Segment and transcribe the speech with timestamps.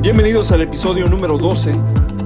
[0.00, 1.70] Bienvenidos al episodio número 12.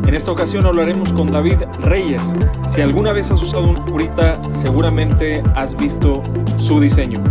[0.07, 2.35] En esta ocasión hablaremos con David Reyes.
[2.69, 6.23] Si alguna vez has usado un Purita, seguramente has visto
[6.57, 7.23] su diseño.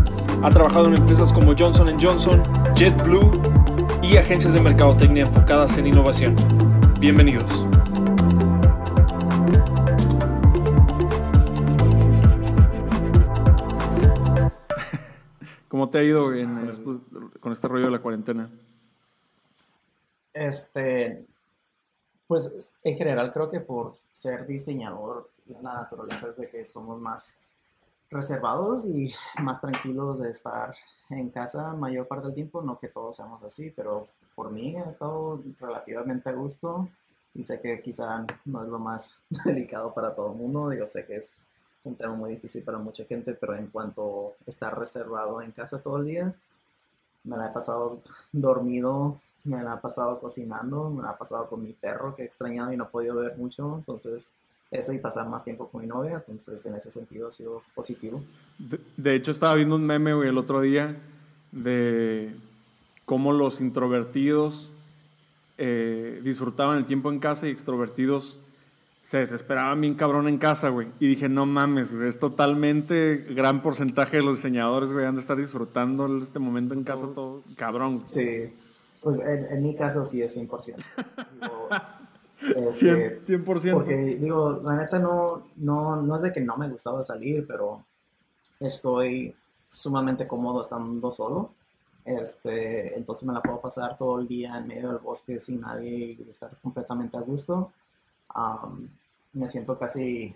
[0.43, 2.43] Ha trabajado en empresas como Johnson Johnson,
[2.75, 3.31] JetBlue
[4.01, 6.35] y agencias de mercadotecnia enfocadas en innovación.
[6.99, 7.65] Bienvenidos.
[15.93, 16.31] Te ha ido
[17.39, 18.49] con este rollo de la cuarentena?
[20.33, 21.23] Este,
[22.25, 25.29] pues en general creo que por ser diseñador,
[25.61, 27.37] la naturaleza es de que somos más
[28.09, 30.73] reservados y más tranquilos de estar
[31.11, 34.89] en casa mayor parte del tiempo, no que todos seamos así, pero por mí he
[34.89, 36.89] estado relativamente a gusto
[37.35, 41.05] y sé que quizá no es lo más delicado para todo el mundo, digo, sé
[41.05, 41.47] que es
[41.83, 45.97] un tema muy difícil para mucha gente, pero en cuanto estar reservado en casa todo
[45.97, 46.33] el día,
[47.23, 47.99] me la he pasado
[48.31, 52.25] dormido me la ha pasado cocinando, me la ha pasado con mi perro que he
[52.25, 54.35] extrañado y no he podido ver mucho, entonces
[54.71, 58.23] eso y pasar más tiempo con mi novia, entonces en ese sentido ha sido positivo.
[58.57, 60.97] De, hecho estaba viendo un meme, el otro día
[61.51, 62.35] de
[63.05, 64.71] cómo los introvertidos
[65.57, 68.39] eh, disfrutaban el tiempo en casa y extrovertidos
[69.03, 70.87] se desesperaban bien cabrón en casa, güey.
[70.99, 75.37] Y dije, no mames, es totalmente gran porcentaje de los diseñadores, güey, han de estar
[75.37, 78.01] disfrutando este momento en casa todo cabrón.
[78.01, 78.53] Sí.
[79.01, 80.77] Pues en, mi caso sí es 100%.
[81.41, 81.69] Digo,
[82.71, 83.73] 100%, 100%.
[83.73, 87.85] Porque digo, la neta no, no, no es de que no me gustaba salir, pero
[88.59, 89.35] estoy
[89.67, 91.53] sumamente cómodo estando solo.
[92.05, 96.17] Este, entonces me la puedo pasar todo el día en medio del bosque sin nadie
[96.19, 97.71] y estar completamente a gusto.
[99.33, 100.35] Me siento casi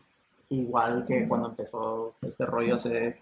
[0.49, 3.21] igual que cuando empezó este rollo hace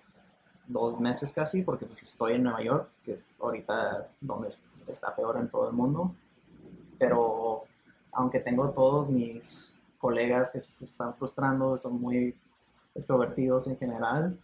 [0.67, 4.49] dos meses casi, porque pues estoy en Nueva York, que es ahorita donde
[4.87, 6.15] está peor en todo el mundo.
[6.97, 7.63] Pero
[8.13, 12.35] aunque tengo todos mis colegas que se están frustrando, son muy
[12.93, 14.39] extrovertidos en general,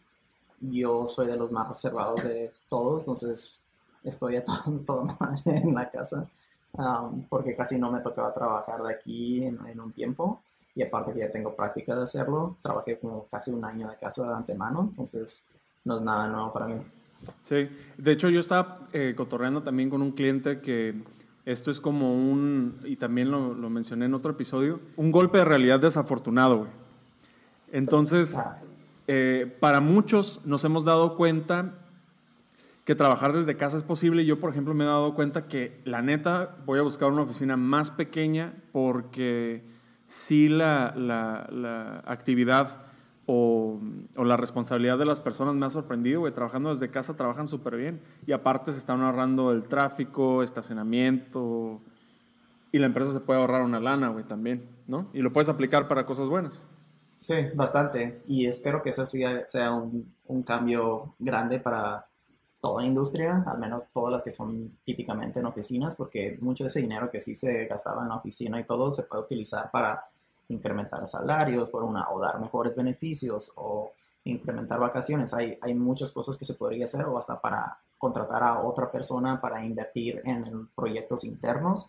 [0.60, 3.66] yo soy de los más reservados de todos, entonces
[4.04, 6.28] estoy a todo, todo en la casa,
[6.74, 10.42] um, porque casi no me tocaba trabajar de aquí en, en, un tiempo,
[10.76, 14.28] y aparte que ya tengo práctica de hacerlo, trabajé como casi un año de casa
[14.28, 15.48] de antemano, entonces
[15.84, 16.82] no es nada nuevo para mí.
[17.44, 21.04] Sí, de hecho yo estaba eh, cotorreando también con un cliente que
[21.46, 25.46] esto es como un, y también lo, lo mencioné en otro episodio, un golpe de
[25.46, 26.82] realidad desafortunado, güey.
[27.72, 28.38] Entonces,
[29.08, 31.74] eh, para muchos nos hemos dado cuenta
[32.86, 34.26] que trabajar desde casa es posible.
[34.26, 37.58] Yo, por ejemplo, me he dado cuenta que la neta voy a buscar una oficina
[37.58, 39.66] más pequeña porque
[40.08, 42.82] sí la, la, la actividad
[43.34, 43.80] o,
[44.18, 46.34] la responsabilidad de las personas me ha sorprendido, güey.
[46.34, 48.02] Trabajando desde casa trabajan súper bien.
[48.26, 51.82] Y aparte se están ahorrando el tráfico, estacionamiento.
[52.72, 55.10] Y la empresa se puede ahorrar una lana, güey, también, ¿no?
[55.14, 56.66] Y lo puedes aplicar para cosas buenas.
[57.18, 58.22] Sí, bastante.
[58.26, 62.08] Y espero que eso sea, sea un, un cambio grande para
[62.62, 66.80] toda industria, al menos todas las que son típicamente en oficinas, porque mucho de ese
[66.80, 70.06] dinero que sí se gastaba en la oficina y todo se puede utilizar para
[70.48, 73.94] incrementar salarios por una, o dar mejores beneficios o
[74.26, 75.34] incrementar vacaciones.
[75.34, 79.42] Hay, hay muchas cosas que se podría hacer o hasta para contratar a otra persona
[79.42, 81.88] para invertir en, proyectos internos.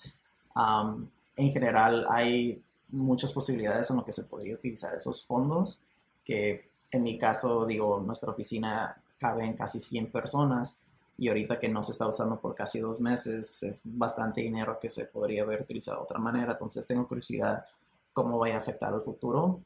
[1.36, 5.82] en general hay muchas posibilidades en lo que se podría utilizar esos fondos,
[6.24, 10.76] que en mi caso, digo, nuestra oficina cabe en casi 100 personas
[11.16, 14.88] y ahorita que no se está usando por casi dos meses, es bastante dinero que
[14.88, 16.52] se podría haber utilizado de otra manera.
[16.52, 17.64] Entonces tengo curiosidad
[18.12, 19.60] cómo vaya a afectar el futuro.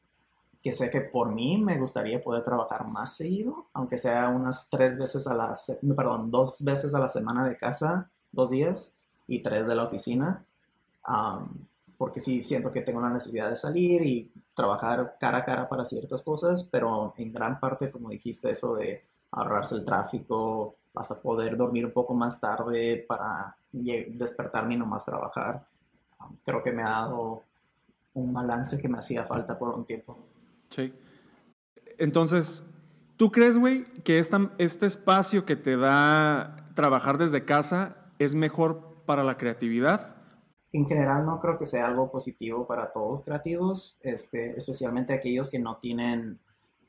[0.61, 4.97] Que sé que por mí me gustaría poder trabajar más seguido, aunque sea unas tres
[4.97, 5.53] veces a la,
[5.95, 8.93] perdón, dos veces a la semana de casa, dos días,
[9.27, 10.45] y tres de la oficina.
[11.97, 15.85] porque sí siento que tengo la necesidad de salir y trabajar cara a cara para
[15.85, 21.55] ciertas cosas, pero en gran parte, como dijiste, eso de ahorrarse el tráfico, hasta poder
[21.55, 25.67] dormir un poco más tarde para despertarme y no más trabajar,
[26.43, 27.43] creo que me ha dado
[28.13, 30.17] un balance que me hacía falta por un tiempo.
[30.69, 30.93] Sí.
[31.97, 32.63] Entonces,
[33.15, 39.03] ¿tú crees, güey, que esta, este espacio que te da trabajar desde casa es mejor
[39.05, 40.17] para la creatividad?
[40.73, 45.59] En general no creo que sea algo positivo para todos creativos, este, especialmente aquellos que
[45.59, 46.39] no tienen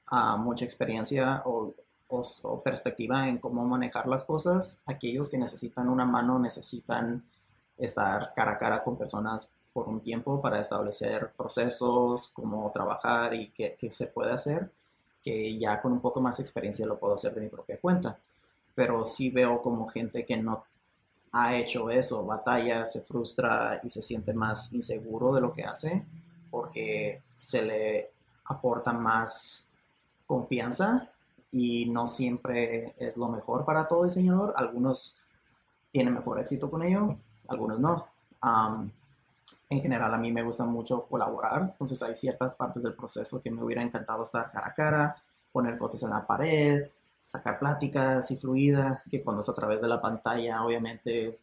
[0.06, 1.74] ah, mucha experiencia o,
[2.08, 4.82] o, perspectiva en cómo manejar las cosas.
[4.86, 7.24] Aquellos que necesitan una mano necesitan
[7.76, 13.50] estar cara a cara con personas por un tiempo para establecer procesos, cómo trabajar y
[13.50, 14.70] qué, qué, se puede hacer,
[15.22, 18.18] que ya con un poco más de experiencia lo puedo hacer de mi propia cuenta.
[18.74, 20.64] pero sí veo como gente que no
[21.32, 26.06] ha hecho eso, batalla, se frustra y se siente más inseguro de lo que hace
[26.50, 28.10] porque se le
[28.46, 29.70] aporta más
[30.26, 31.10] confianza
[31.50, 34.52] y no siempre es lo mejor para todo diseñador.
[34.56, 35.18] Algunos
[35.92, 37.16] tienen mejor éxito con ello,
[37.48, 38.06] algunos no.
[39.70, 43.50] en general a mí me gusta mucho colaborar, entonces hay ciertas partes del proceso que
[43.50, 45.16] me hubiera encantado estar cara a cara,
[45.52, 46.88] poner cosas en la pared,
[47.20, 51.38] sacar pláticas y fluida, que cuando es a través de la pantalla obviamente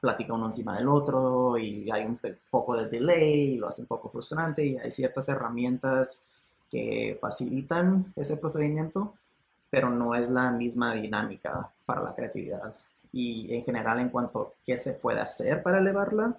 [0.00, 2.18] platica uno encima del otro y hay un
[2.50, 6.24] poco de delay y lo hace un poco frustrante y hay ciertas herramientas
[6.70, 9.14] que facilitan ese procedimiento,
[9.70, 12.74] pero no es la misma dinámica para la creatividad.
[13.12, 16.36] Y en general en cuanto a qué se puede hacer para elevarla,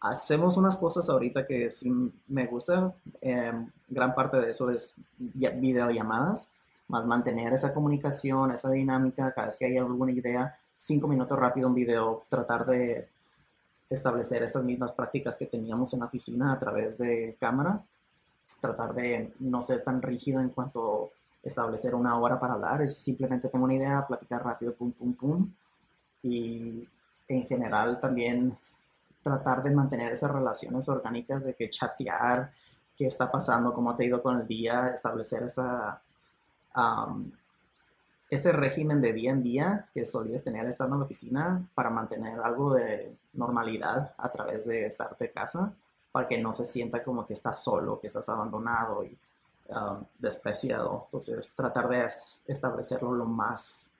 [0.00, 1.92] hacemos unas cosas ahorita que sí
[2.28, 2.92] me gusta.
[3.20, 6.50] Em, gran parte de eso es videollamadas,
[6.88, 11.68] más mantener esa comunicación, esa dinámica, cada vez que hay alguna idea, cinco minutos rápido
[11.68, 13.08] un video, tratar de
[13.88, 17.82] establecer esas mismas prácticas que teníamos en la oficina a través de cámara,
[18.60, 21.10] tratar de no ser tan rígido en cuanto
[21.44, 25.52] establecer una hora para hablar, es simplemente tengo una idea, platicar rápido, pum, pum, pum,
[26.22, 26.88] y
[27.28, 28.56] en general también
[29.22, 32.50] tratar de mantener esas relaciones orgánicas de que chatear,
[32.96, 36.00] qué está pasando, cómo te ha ido con el día, establecer esa
[38.28, 42.40] ese régimen de día en día que solías tener estando en la oficina para mantener
[42.40, 45.72] algo de normalidad a través de estar de casa,
[46.10, 49.16] para que no se sienta como que estás solo, que estás abandonado y
[49.68, 51.04] um, despreciado.
[51.06, 53.96] Entonces, tratar de establecerlo lo más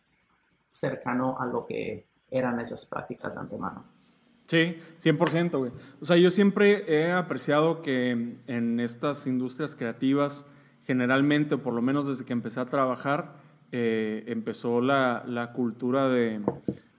[0.71, 3.85] cercano a lo que eran esas prácticas de antemano.
[4.49, 5.73] Sí, 100%, güey.
[6.01, 8.11] O sea, yo siempre he apreciado que
[8.47, 10.45] en estas industrias creativas,
[10.83, 13.37] generalmente, o por lo menos desde que empecé a trabajar,
[13.73, 16.43] eh, empezó la, la cultura de,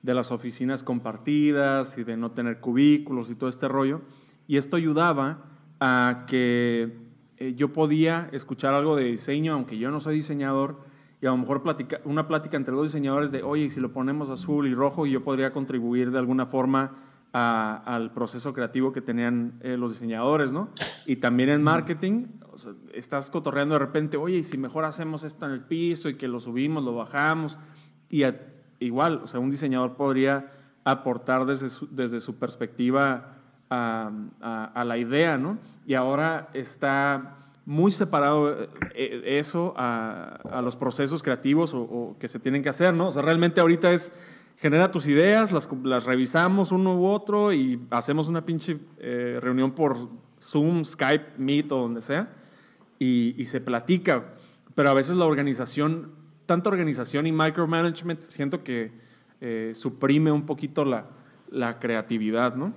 [0.02, 4.02] de, las oficinas compartidas y de no tener cubículos y todo este rollo.
[4.48, 5.44] Y esto ayudaba
[5.80, 7.05] a que
[7.38, 10.80] eh, yo podía escuchar algo de diseño, aunque yo no soy diseñador,
[11.22, 14.30] y a lo mejor platica, una plática entre dos diseñadores de, oye, si lo ponemos
[14.30, 16.96] azul y rojo, y yo podría contribuir de alguna forma
[17.38, 20.70] al proceso creativo que tenían eh, los diseñadores, ¿no?
[21.06, 22.28] Y también en marketing,
[22.94, 26.30] estás cotorreando de repente, oye, y si mejor hacemos esto en el piso y que
[26.30, 27.58] lo subimos, lo bajamos,
[28.10, 28.24] y
[28.80, 30.54] igual, o sea, un diseñador podría
[30.86, 33.36] aportar desde su, desde su perspectiva
[33.70, 34.12] a,
[34.74, 35.58] a, la idea, ¿no?
[35.86, 42.16] Y ahora está muy separado eh, eh, eso a, a los procesos creativos o, o,
[42.20, 43.08] que se tienen que hacer, ¿no?
[43.08, 44.12] O sea, realmente ahorita es
[44.58, 49.72] genera tus ideas, las, las revisamos uno u otro y hacemos una pinche eh, reunión
[49.72, 49.98] por
[50.42, 52.30] Zoom, Skype, Meet o donde sea
[53.00, 54.34] y, y, se platica.
[54.74, 56.12] Pero a veces la organización,
[56.46, 58.92] tanta organización y micromanagement, siento que
[59.42, 61.08] eh, suprime un poquito la,
[61.50, 62.74] la creatividad, ¿no?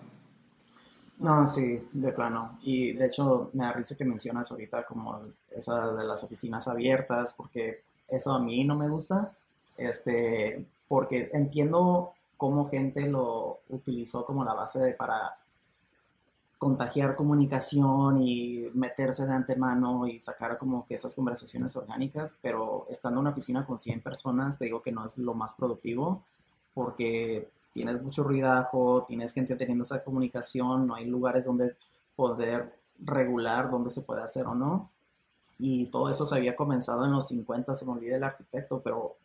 [1.21, 2.59] No, sí, de plano.
[2.63, 5.21] Y de hecho me da risa que mencionas ahorita como
[5.51, 9.37] esa de las oficinas abiertas, porque eso a mí no me gusta.
[9.77, 15.37] Este, porque entiendo cómo gente lo utilizó como la base para
[16.59, 23.19] contagiar comunicación y meterse de antemano y sacar como que esas conversaciones orgánicas, pero estando
[23.19, 26.25] en una oficina con 100 personas, te digo que no es lo más productivo
[26.75, 27.49] porque
[27.79, 31.77] tienes mucho ruidajo, tienes gente teniendo esa comunicación, no hay lugares donde
[32.17, 34.91] poder regular dónde se puede hacer o no.
[35.59, 39.17] Y todo eso se había comenzado en los 50, se me olvida el arquitecto, pero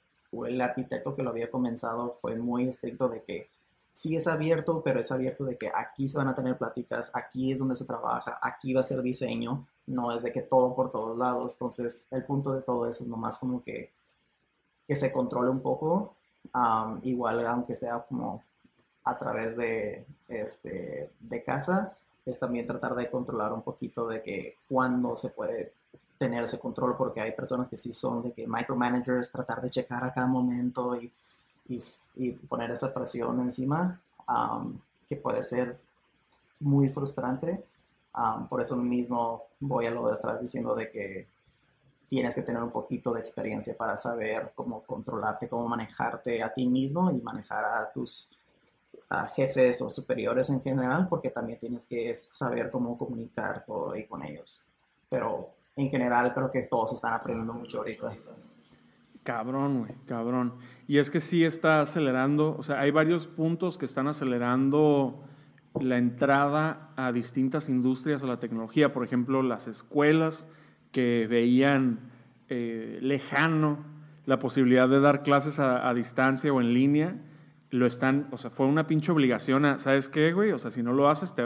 [0.45, 3.50] el arquitecto que lo había comenzado fue muy estricto de que
[3.91, 7.51] sí es abierto, pero es abierto de que aquí se van a tener pláticas, aquí
[7.51, 10.91] es donde se trabaja, aquí va a ser diseño, no es de que todo por
[10.91, 11.53] todos lados.
[11.53, 13.91] Entonces, el punto de todo eso es nomás como que,
[14.88, 16.15] que se controle un poco,
[17.03, 18.43] igual aunque sea como
[19.05, 24.57] a través de, este, de casa, es también tratar de controlar un poquito de que
[24.69, 25.73] cuando se puede
[26.17, 30.03] tener ese control porque hay personas que sí son de que micromanagers, tratar de checar
[30.03, 31.12] a cada momento y,
[32.15, 35.77] y, poner esa presión encima, um, que puede ser
[36.62, 37.65] muy frustrante.
[38.15, 41.27] Um, por eso mismo voy a lo de atrás diciendo de que
[42.07, 46.67] tienes que tener un poquito de experiencia para saber cómo controlarte, cómo manejarte a ti
[46.67, 48.38] mismo y manejar a tus
[49.36, 54.24] jefes o superiores en general, porque también tienes que saber cómo comunicar todo ahí con
[54.24, 54.62] ellos.
[55.10, 58.12] Pero en general creo que todos están aprendiendo mucho ahorita.
[59.24, 60.55] Cabrón, güey, cabrón.
[60.86, 65.24] Y es que sí está acelerando, o sea, hay varios puntos que están acelerando
[65.79, 68.91] la entrada a distintas industrias a la tecnología.
[68.91, 70.48] Por ejemplo, las escuelas
[70.93, 72.00] que veían
[72.47, 73.83] eh, lejano
[74.25, 77.17] la posibilidad de dar clases a, distancia o en línea,
[77.71, 80.51] lo están, o sea, fue una pinche obligación ¿sabes qué, güey?
[80.51, 81.43] O sea, si no lo haces, te,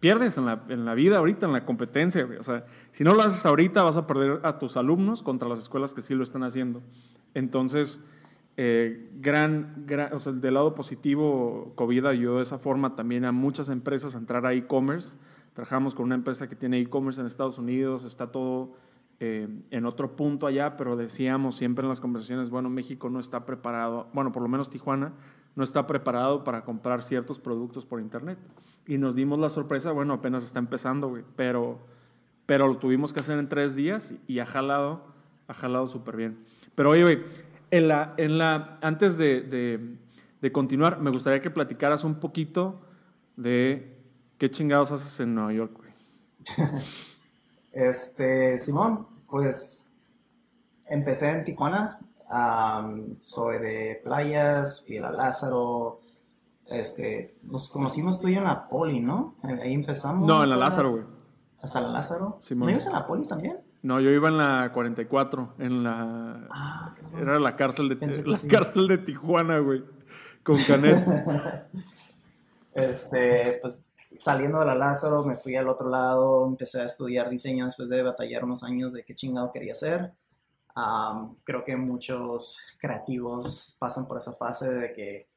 [0.00, 2.26] pierdes en la, en la, vida ahorita, en la competencia.
[2.38, 5.58] O sea, si no lo haces ahorita, vas a perder a tus alumnos contra las
[5.58, 6.82] escuelas que sí lo están haciendo.
[7.34, 8.02] Entonces,
[8.56, 13.32] eh, gran, gran, o sea, del lado positivo, COVID ayudó de esa forma también a
[13.32, 15.16] muchas empresas a entrar a e-commerce.
[15.52, 18.72] Trabajamos con una empresa que tiene e-commerce en Estados Unidos, está todo
[19.18, 23.44] eh, en otro punto allá, pero decíamos siempre en las conversaciones, bueno, México no está
[23.44, 25.12] preparado, bueno, por lo menos Tijuana
[25.56, 28.38] no está preparado para comprar ciertos productos por internet.
[28.86, 31.80] Y nos dimos la sorpresa, bueno, apenas está empezando, güey, pero,
[32.46, 35.04] pero lo tuvimos que hacer en tres días y ha jalado,
[35.48, 36.38] ha jalado súper bien.
[36.74, 37.22] Pero oye, güey,
[37.70, 39.96] en la, en la, antes de, de,
[40.40, 42.80] de continuar, me gustaría que platicaras un poquito
[43.36, 43.89] de
[44.40, 45.92] qué chingados haces en Nueva York, güey.
[47.72, 49.92] Este, Simón, pues
[50.86, 52.00] empecé en Tijuana.
[52.28, 56.00] Um, soy de playas, fui a Lázaro.
[56.66, 59.36] Este, nos conocimos tú y yo en la Poli, ¿no?
[59.44, 60.26] Ahí empezamos.
[60.26, 61.04] No, en la Lázaro, güey.
[61.62, 62.38] ¿Hasta la Lázaro?
[62.40, 62.66] Simón.
[62.66, 63.60] ¿No ibas en la Poli también?
[63.82, 66.48] No, yo iba en la 44, en la...
[66.50, 68.48] Ah, Era la cárcel de, la sí.
[68.48, 69.84] cárcel de Tijuana, güey,
[70.42, 71.06] con Canet.
[72.74, 73.89] este, pues
[74.20, 78.02] saliendo de la Lázaro, me fui al otro lado, empecé a estudiar diseño después de
[78.02, 80.12] batallar unos años de qué chingado quería hacer.
[80.76, 85.28] Um, creo que muchos creativos pasan por esa fase de que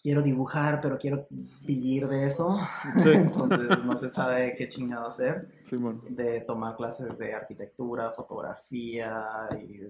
[0.00, 1.26] quiero dibujar, pero quiero
[1.60, 2.58] vivir de eso.
[3.02, 3.10] Sí.
[3.14, 5.46] Entonces no se sabe qué chingado hacer.
[5.60, 6.00] Sí, bueno.
[6.08, 9.82] De tomar clases de arquitectura, fotografía y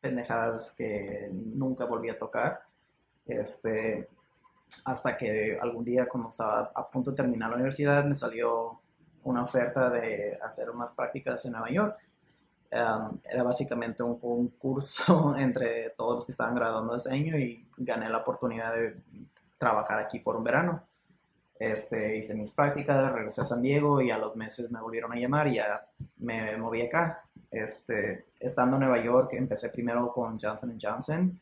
[0.00, 2.62] pendejadas que nunca volví a tocar.
[3.26, 4.08] Este,
[4.84, 8.80] hasta que algún día cuando estaba a punto de terminar la universidad me salió
[9.24, 11.96] una oferta de hacer unas prácticas en Nueva York.
[12.72, 18.08] Um, era básicamente un concurso entre todos los que estaban graduando ese año y gané
[18.08, 18.96] la oportunidad de
[19.58, 20.86] trabajar aquí por un verano.
[21.58, 25.16] Este, hice mis prácticas, regresé a San Diego y a los meses me volvieron a
[25.16, 25.86] llamar y ya
[26.18, 27.24] me moví acá.
[27.50, 31.38] Este, estando en Nueva York, empecé primero con Johnson Johnson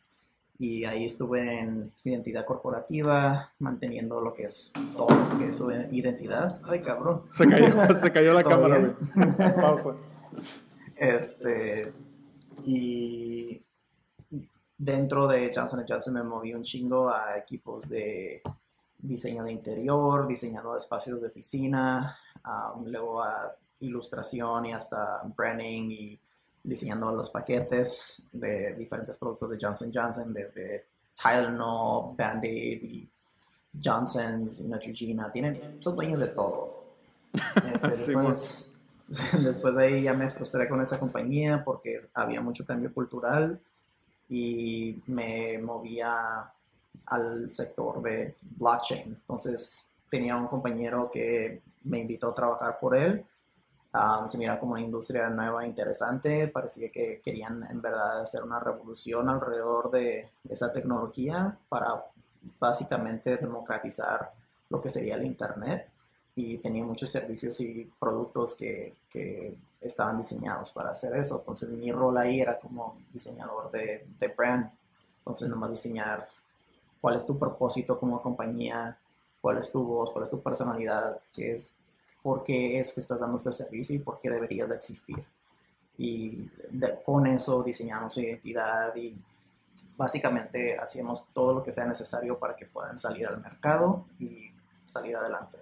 [0.59, 5.71] y ahí estuve en identidad corporativa, manteniendo lo que es todo lo que es su
[5.71, 6.61] identidad.
[6.65, 7.23] Ay, cabrón.
[7.31, 9.55] Se cayó, se cayó la cámara, güey.
[9.55, 9.95] Pausa.
[11.01, 11.93] Este,
[12.65, 13.63] y
[14.77, 18.43] dentro de Johnson Johnson me moví un chingo a equipos de
[18.99, 26.21] diseño de interior, diseñando espacios de oficina, um, luego a ilustración y hasta branding y
[26.63, 30.87] diseñando los paquetes de diferentes productos de Johnson Johnson, desde
[31.21, 33.11] Tylenol, Band-Aid y
[33.83, 36.79] Johnson's, Neutrogena, tienen, son dueños de todo.
[37.73, 38.75] Este, después,
[39.45, 43.61] después de ahí ya me frustré con esa compañía porque había mucho cambio cultural
[44.29, 46.51] y me movía
[47.07, 49.07] al sector de blockchain.
[49.09, 53.25] Entonces tenía un compañero que me invitó a trabajar por él
[53.93, 56.49] Um, se mira como una industria nueva interesante.
[56.49, 62.05] Parecía que querían en verdad hacer una revolución alrededor de esa tecnología para
[62.61, 64.33] básicamente democratizar
[64.69, 65.89] lo que sería el Internet.
[66.35, 71.39] Y tenía muchos servicios y productos que, que estaban diseñados para hacer eso.
[71.39, 74.71] Entonces mi rol ahí era como diseñador de, de brand.
[75.19, 76.25] Entonces nomás diseñar
[77.01, 78.99] cuál es tu propósito como compañía,
[79.41, 81.77] cuál es tu voz, cuál es tu personalidad, qué es
[82.23, 85.25] por qué es que estás dando este servicio y por qué deberías de existir.
[85.97, 89.17] Y de, con eso diseñamos su identidad y
[89.97, 94.51] básicamente hacíamos todo lo que sea necesario para que puedan salir al mercado y
[94.87, 95.59] salir adelante.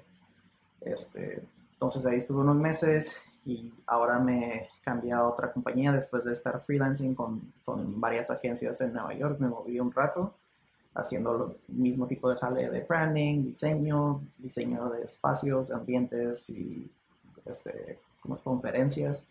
[0.81, 6.33] Este, entonces ahí estuve unos meses y ahora me cambié a otra compañía después de
[6.33, 9.39] estar freelancing con, con varias agencias en Nueva York.
[9.41, 10.35] Me moví un rato
[10.97, 16.91] haciendo el mismo tipo de jale de branding, diseño, diseño de espacios, ambientes y
[17.45, 19.27] este, como conferencias.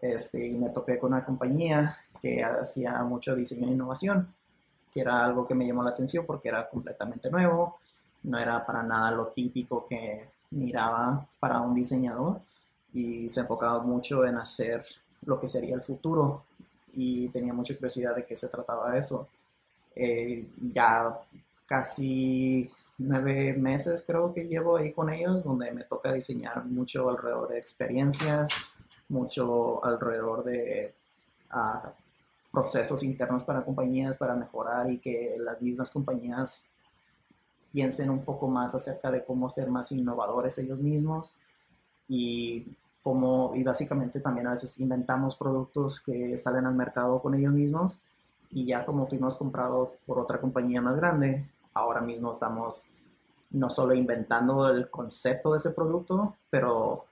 [0.00, 4.28] Este, y me topé con una compañía que hacía mucho diseño e innovación,
[4.92, 7.78] que era algo que me llamó la atención porque era completamente nuevo,
[8.22, 12.40] no era para nada lo típico que miraba para un diseñador
[12.92, 14.84] y se enfocaba mucho en hacer
[15.22, 16.44] lo que sería el futuro
[16.94, 19.28] y tenía mucha curiosidad de qué se trataba eso
[19.98, 21.18] eh, ya
[21.66, 27.48] casi nueve meses creo que llevo ahí con ellos, donde me toca diseñar mucho alrededor
[27.48, 28.48] de experiencias,
[29.08, 30.94] mucho alrededor de
[31.52, 31.88] uh,
[32.52, 36.66] procesos internos para compañías para mejorar y que las mismas compañías
[37.72, 41.36] piensen un poco más acerca de cómo ser más innovadores ellos mismos.
[42.08, 42.66] Y
[43.02, 48.04] como, y básicamente también a veces inventamos productos que salen al mercado con ellos mismos
[48.50, 52.94] y ya como fuimos comprados por otra compañía más grande, ahora mismo estamos
[53.50, 57.04] no solo inventando el concepto de ese producto, pero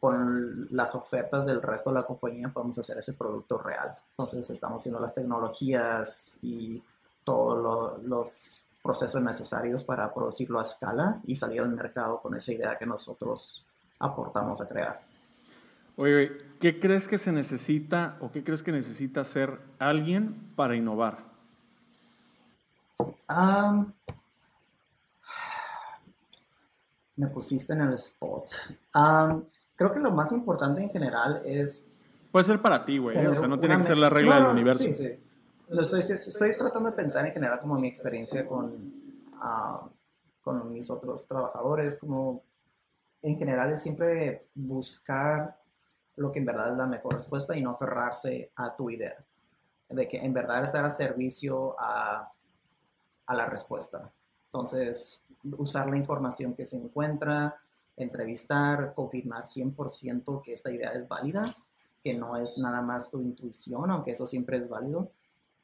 [0.00, 3.96] con las ofertas del resto de la compañía podemos hacer ese producto real.
[4.10, 6.82] Entonces estamos haciendo las tecnologías y
[7.24, 12.76] todos los procesos necesarios para producirlo a escala y salir al mercado con esa idea
[12.76, 13.64] que nosotros
[14.00, 15.11] aportamos a crear.
[15.96, 21.32] Oye, ¿qué crees que se necesita o qué crees que necesita hacer alguien para innovar?
[27.16, 28.50] me pusiste en el spot.
[29.76, 31.90] creo que lo más importante en general es...
[32.30, 33.16] Puede ser para ti, güey.
[33.16, 33.28] ¿eh?
[33.28, 34.84] O sea, no tiene que ser la regla del universo.
[34.84, 35.18] Sí, sí.
[35.68, 38.92] Estoy, estoy, tratando de pensar en general como mi experiencia con,
[40.42, 42.42] con mis otros trabajadores, como
[43.22, 45.61] en general es siempre buscar
[46.16, 49.24] lo que en verdad es la mejor respuesta y no aferrarse a tu idea.
[49.88, 52.32] De que en verdad estar a servicio a,
[53.26, 54.10] a la respuesta.
[54.46, 57.56] Entonces, usar la información que se encuentra,
[57.96, 61.54] entrevistar, confirmar 100% que esta idea es válida,
[62.02, 65.10] que no es nada más tu intuición, aunque eso siempre es válido,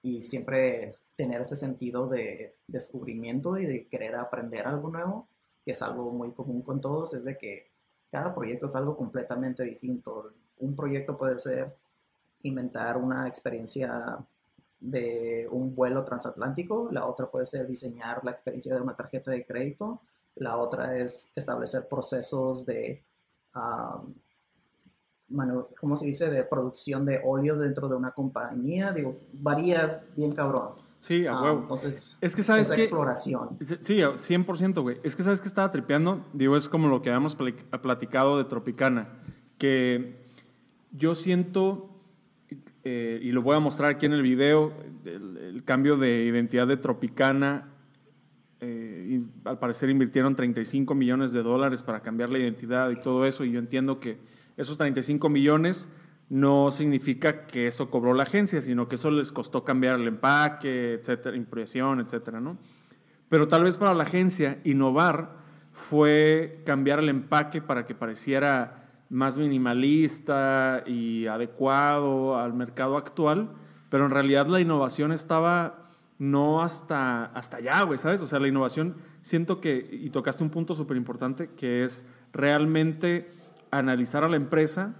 [0.02, 5.28] y siempre tener ese sentido de descubrimiento y de querer aprender algo nuevo,
[5.64, 7.70] que es algo muy común con todos, es de que
[8.10, 10.32] cada proyecto es algo completamente distinto.
[10.58, 11.76] Un proyecto puede ser
[12.42, 14.18] inventar una experiencia
[14.80, 19.44] de un vuelo transatlántico, la otra puede ser diseñar la experiencia de una tarjeta de
[19.44, 20.00] crédito,
[20.36, 23.02] la otra es establecer procesos de,
[25.80, 30.74] ¿cómo se dice?, de producción de óleo dentro de una compañía, digo, varía bien cabrón.
[31.00, 31.60] Sí, a huevo.
[31.60, 33.56] entonces, es que sabes que, exploración.
[33.82, 35.00] Sí, 100%, güey.
[35.04, 39.08] Es que sabes que estaba tripeando, digo, es como lo que habíamos platicado de Tropicana,
[39.58, 40.20] que
[40.92, 41.88] yo siento
[42.84, 44.72] eh, y lo voy a mostrar aquí en el video,
[45.04, 47.68] el, cambio de identidad de Tropicana.
[48.60, 53.44] Eh, al parecer invirtieron 35 millones de dólares para cambiar la identidad y todo eso,
[53.44, 54.18] y yo entiendo que
[54.56, 55.88] esos 35 millones
[56.30, 60.94] no significa que eso cobró la agencia, sino que eso les costó cambiar el empaque,
[60.94, 62.58] etcétera, impresión, etcétera, ¿no?
[63.28, 65.36] Pero tal vez para la agencia innovar
[65.72, 73.50] fue cambiar el empaque para que pareciera más minimalista y adecuado al mercado actual,
[73.88, 75.84] pero en realidad la innovación estaba
[76.18, 78.20] no hasta, hasta allá, güey, ¿sabes?
[78.22, 83.30] O sea, la innovación, siento que, y tocaste un punto súper importante, que es realmente
[83.70, 84.94] analizar a la empresa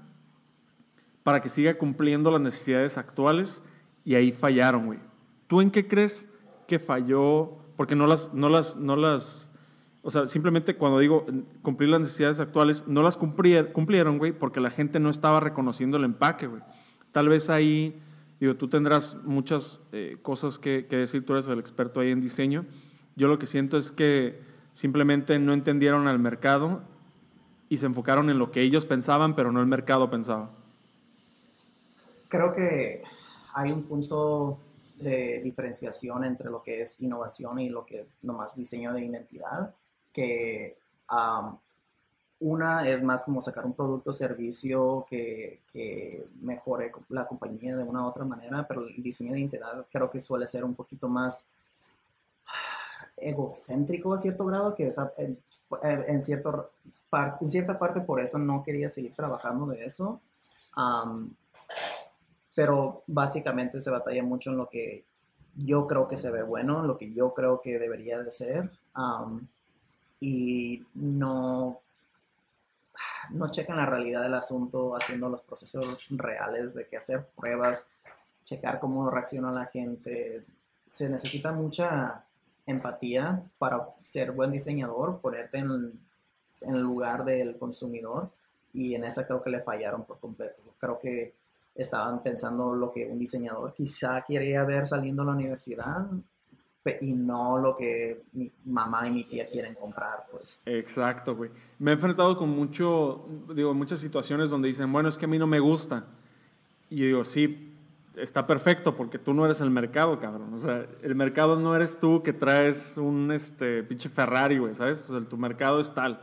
[1.29, 3.62] para que siga cumpliendo las necesidades actuales
[4.03, 4.99] y ahí fallaron, güey.
[5.47, 6.27] ¿Tú en qué crees
[6.67, 7.59] que falló?
[7.77, 9.53] Porque no las, no las, no las
[10.01, 11.27] o sea, simplemente cuando digo
[11.61, 16.05] cumplir las necesidades actuales, no las cumplieron, güey, porque la gente no estaba reconociendo el
[16.05, 16.62] empaque, güey.
[17.12, 18.01] Tal vez ahí,
[18.41, 22.64] digo, tú tendrás muchas eh, cosas que, decir, tú eres el experto ahí en diseño.
[23.17, 24.41] Yo lo que siento es que
[24.73, 26.81] simplemente no entendieron al mercado
[27.69, 30.53] y se enfocaron en lo que ellos pensaban, pero no el mercado pensaba.
[32.29, 33.03] Creo que
[33.55, 34.59] hay un punto
[34.97, 39.75] de diferenciación entre lo que es innovación y lo que es nomás diseño de identidad
[40.12, 40.77] que
[42.41, 45.61] una es más como sacar un producto o servicio que,
[46.41, 50.21] mejore la compañía de una u otra manera, pero el diseño de identidad creo que
[50.21, 51.49] suele ser un poquito más
[53.17, 54.88] egocéntrico a cierto grado, que
[56.07, 60.21] en cierta parte por eso no quería seguir trabajando de eso.
[62.59, 65.05] Pero básicamente se batalla mucho en lo que
[65.55, 68.68] yo creo que se ve bueno, lo que yo creo que debería de ser
[70.18, 71.81] y no,
[73.31, 77.90] no checan la realidad del asunto haciendo los procesos reales de que hacer pruebas,
[78.42, 80.44] checar cómo reacciona la gente.
[80.88, 82.25] Se necesita mucha
[82.66, 85.92] empatía para ser buen diseñador, ponerte en,
[86.62, 88.33] en el lugar del consumidor
[88.73, 90.61] y en esa creo que le fallaron por completo.
[90.81, 91.38] Creo que
[91.83, 96.09] estaban pensando lo que un diseñador quizá quería ver saliendo a la universidad
[97.01, 100.61] y no lo que mi mamá y mi tía quieren comprar, pues.
[100.64, 101.51] Exacto, güey.
[101.79, 105.38] Me he enfrentado con mucho, digo, muchas situaciones donde dicen, bueno, es que a mí
[105.38, 106.07] no me gusta.
[106.91, 107.77] Y yo digo, sí,
[108.17, 110.53] está perfecto porque tú no eres el mercado, cabrón.
[110.55, 115.05] O sea, el mercado no eres tú que traes un este, pinche Ferrari, güey, ¿sabes?
[115.09, 116.23] O sea, tu mercado es tal.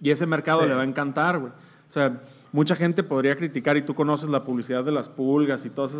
[0.00, 1.52] Y ese mercado le va a encantar, güey.
[1.52, 2.20] O sea,
[2.56, 5.98] mucha gente podría criticar y tú conoces la publicidad de las pulgas y todo ese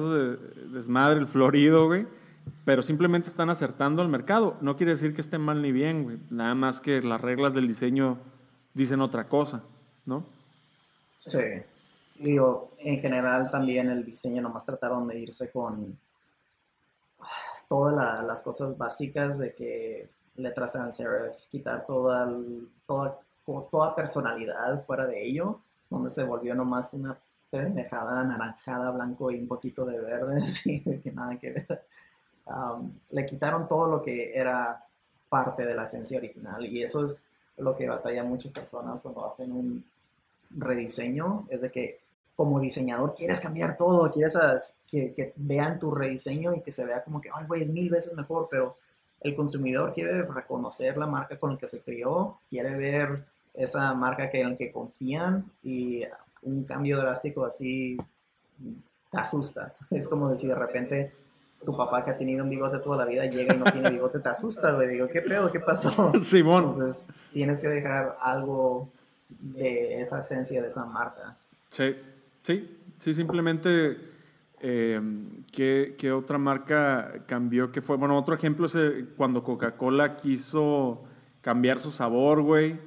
[0.73, 2.07] desmadre, el florido, güey
[2.64, 4.57] pero simplemente están acertando al mercado.
[4.61, 6.19] No quiere decir que esté mal ni bien, güey.
[6.31, 8.19] Nada más que las reglas del diseño
[8.73, 9.64] dicen otra cosa,
[10.05, 10.25] ¿no?
[11.16, 11.40] Sí.
[12.21, 15.99] Digo, en general también el diseño nomás trataron de irse con
[17.69, 22.31] todas la- las cosas básicas de que letras sans serif, quitar toda,
[22.87, 27.16] toda personalidad fuera de ello, donde se volvió nomás una
[27.51, 31.85] pendejada anaranjada, blanco y un poquito de verde, así, que nada que ver.
[33.11, 34.85] Le quitaron todo lo que era
[35.29, 37.27] parte de la esencia original y eso es
[37.59, 39.85] lo que batalla muchas personas cuando hacen un
[40.51, 42.01] rediseño, es de que
[42.37, 47.03] como diseñador quieres cambiar todo, quieres que, que vean tu rediseño y que se vea
[47.03, 48.77] como que, ay, güey, es mil veces mejor, pero
[49.20, 53.25] el consumidor quiere reconocer la marca con la que se crió, quiere ver
[53.57, 56.03] esa marca que, en la que confían y
[56.42, 57.97] un cambio drástico así
[59.11, 59.75] te asusta.
[59.90, 61.12] Es como decir, de repente
[61.64, 64.21] tu papá que ha tenido un bigote toda la vida llega y no tiene bigote,
[64.21, 64.88] te asusta, güey.
[64.88, 65.51] Digo, ¿qué pedo?
[65.51, 66.12] ¿Qué pasó?
[66.23, 66.64] Simón.
[66.64, 68.90] Entonces, tienes que dejar algo
[69.29, 71.37] de esa esencia de esa marca.
[71.69, 71.97] Sí,
[72.42, 73.97] sí, sí, simplemente
[74.61, 75.01] eh,
[75.53, 77.73] ¿qué, qué otra marca cambió?
[77.73, 77.97] que fue?
[77.97, 81.05] Bueno, otro ejemplo es eh, cuando Coca-Cola quiso
[81.40, 82.79] cambiar su sabor, güey.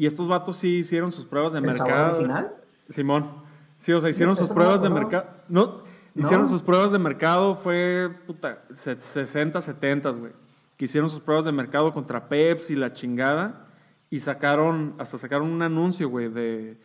[0.00, 2.14] Y estos vatos sí hicieron sus pruebas de ¿El sabor mercado.
[2.16, 2.54] original?
[2.88, 3.42] Simón.
[3.76, 5.26] Sí, o sea, hicieron sus pruebas de mercado.
[5.50, 5.82] No,
[6.14, 6.48] hicieron No.
[6.48, 10.32] sus pruebas de mercado, fue, puta, se- 60, 70, güey.
[10.78, 13.66] Que hicieron sus pruebas de mercado contra Pepsi, la chingada.
[14.08, 16.80] Y sacaron, hasta sacaron un anuncio, güey, de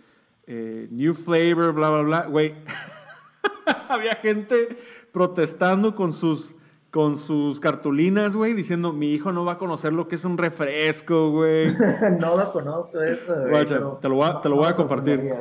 [0.45, 2.27] eh, New Flavor, bla, bla, bla.
[2.27, 2.53] Güey,
[3.87, 4.75] había gente
[5.13, 6.53] protestando con sus,
[6.95, 10.37] con sus cartulinas, güey, diciendo, mi hijo no va a conocer lo que es un
[10.37, 11.75] refresco, güey.
[12.21, 13.49] no lo conozco eso, güey.
[13.49, 15.33] Guacha, pero te lo voy a- te lo no voy a compartir.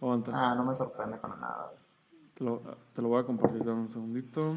[0.00, 0.30] Aguanta.
[0.32, 1.72] Ah, no me sorprende para nada.
[2.32, 2.62] Te lo,
[2.94, 4.54] te lo voy a compartir, dame un segundito.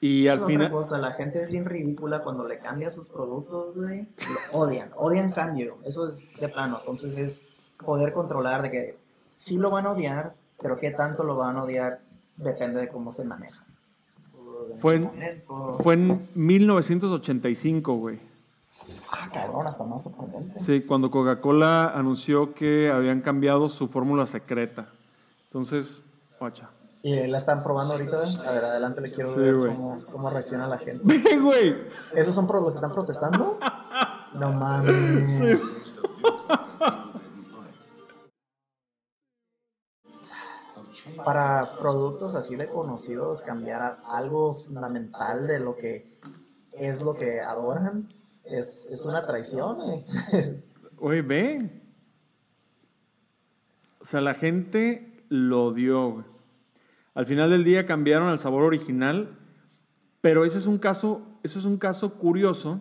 [0.00, 0.72] Y al final.
[0.72, 4.08] cosa, la gente es bien ridícula cuando le cambia sus productos, güey.
[4.50, 5.78] Lo odian, odian cambio.
[5.84, 6.78] Eso es de plano.
[6.80, 7.42] Entonces es
[7.76, 8.98] poder controlar de que
[9.30, 12.00] sí lo van a odiar, pero qué tanto lo van a odiar
[12.36, 13.64] depende de cómo se maneja.
[14.72, 18.20] En Fue en- momento- Fue en 1985, güey.
[19.12, 20.58] Ah, cabrón, hasta más sorprendente.
[20.60, 24.88] Sí, cuando Coca-Cola anunció que habían cambiado su fórmula secreta.
[25.44, 26.02] Entonces,
[26.38, 26.70] guacha.
[27.02, 28.22] Y la están probando ahorita.
[28.46, 31.02] A ver, adelante, le quiero Sí, ver cómo, cómo reacciona la gente.
[31.04, 31.76] ¡Ve, güey!
[32.14, 33.58] ¿Esos son los que están protestando?
[34.34, 35.60] No mames.
[41.24, 46.18] Para productos así de conocidos, cambiar algo fundamental de lo que
[46.72, 48.12] es lo que adoran
[48.44, 49.78] es, es una traición.
[49.82, 50.04] eh.
[50.98, 51.82] Oye, ve.
[54.00, 56.24] O sea, la gente lo odió.
[57.14, 59.38] Al final del día cambiaron el sabor original,
[60.20, 62.80] pero eso es un caso, eso es un caso curioso,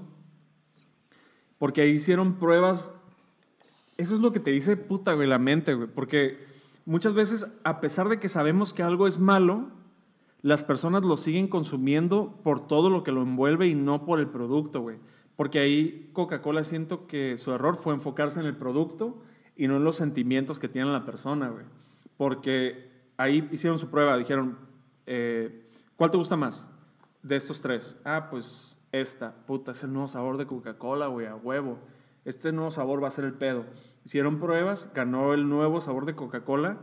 [1.57, 2.91] porque ahí hicieron pruebas.
[3.97, 5.87] Eso es lo que te dice puta, güey, la mente, güey.
[5.89, 6.39] Porque
[6.85, 9.69] muchas veces, a pesar de que sabemos que algo es malo,
[10.41, 14.27] las personas lo siguen consumiendo por todo lo que lo envuelve y no por el
[14.27, 14.97] producto, güey.
[15.35, 19.21] Porque ahí Coca-Cola siento que su error fue enfocarse en el producto
[19.55, 21.65] y no en los sentimientos que tiene la persona, güey.
[22.17, 24.57] Porque ahí hicieron su prueba, dijeron,
[25.05, 26.69] eh, ¿cuál te gusta más
[27.23, 27.97] de estos tres?
[28.05, 31.79] Ah, pues esta, puta, es el nuevo sabor de Coca-Cola, güey, a huevo.
[32.29, 33.65] Este nuevo sabor va a ser el pedo.
[34.05, 36.77] Hicieron pruebas, ganó el nuevo sabor de Coca-Cola,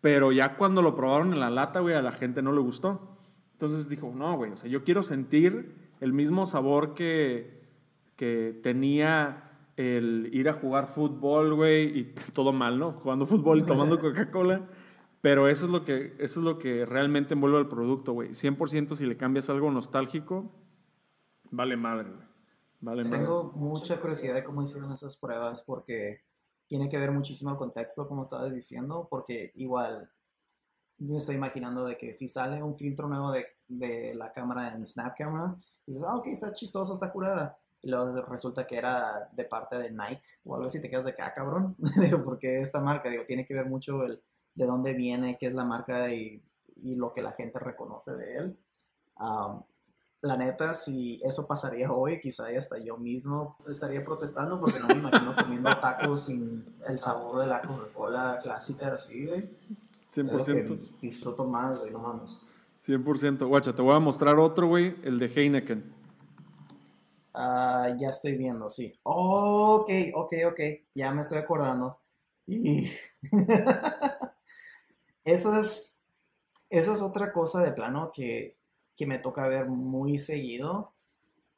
[0.00, 3.16] pero ya cuando lo probaron en la lata, güey, a la gente no le gustó.
[3.52, 7.62] Entonces dijo, no, güey, o sea, yo quiero sentir el mismo sabor que,
[8.16, 12.90] que tenía el ir a jugar fútbol, güey, y todo mal, ¿no?
[12.90, 14.66] Jugando fútbol y tomando Coca-Cola.
[15.20, 18.30] Pero eso es lo que, eso es lo que realmente envuelve el producto, güey.
[18.30, 20.50] 100% si le cambias algo nostálgico,
[21.52, 22.31] vale madre, güey.
[22.82, 23.08] Vale.
[23.08, 26.20] Tengo mucha curiosidad de cómo hicieron esas pruebas porque
[26.66, 30.10] tiene que ver muchísimo el contexto, como estabas diciendo, porque igual
[30.98, 34.84] me estoy imaginando de que si sale un filtro nuevo de, de la cámara en
[34.84, 37.56] Snap Camera, dices, ah, ok, está chistoso, está curada.
[37.82, 41.14] Y luego resulta que era de parte de Nike o algo así, te quedas de
[41.14, 41.76] que, ah, cabrón.
[42.00, 44.20] Digo, porque esta marca, digo, tiene que ver mucho el
[44.54, 46.42] de dónde viene, qué es la marca y,
[46.76, 48.58] y lo que la gente reconoce de él.
[49.20, 49.62] Um,
[50.22, 54.94] la neta, si eso pasaría hoy, quizá hasta yo mismo estaría protestando porque no me
[54.94, 59.50] imagino comiendo tacos sin el sabor de la Coca-Cola clásica así, güey.
[60.14, 61.00] Es lo que 100%.
[61.00, 62.40] disfruto más, güey, no mames.
[62.86, 63.46] 100%.
[63.46, 65.92] Guacha, te voy a mostrar otro, güey, el de Heineken.
[67.34, 68.94] Ah, ya estoy viendo, sí.
[69.02, 70.60] ok, ok, ok.
[70.94, 71.98] Ya me estoy acordando.
[72.46, 72.92] Y
[75.24, 76.00] eso es,
[76.70, 78.61] esa es otra cosa de plano que,
[79.02, 80.92] que me toca ver muy seguido.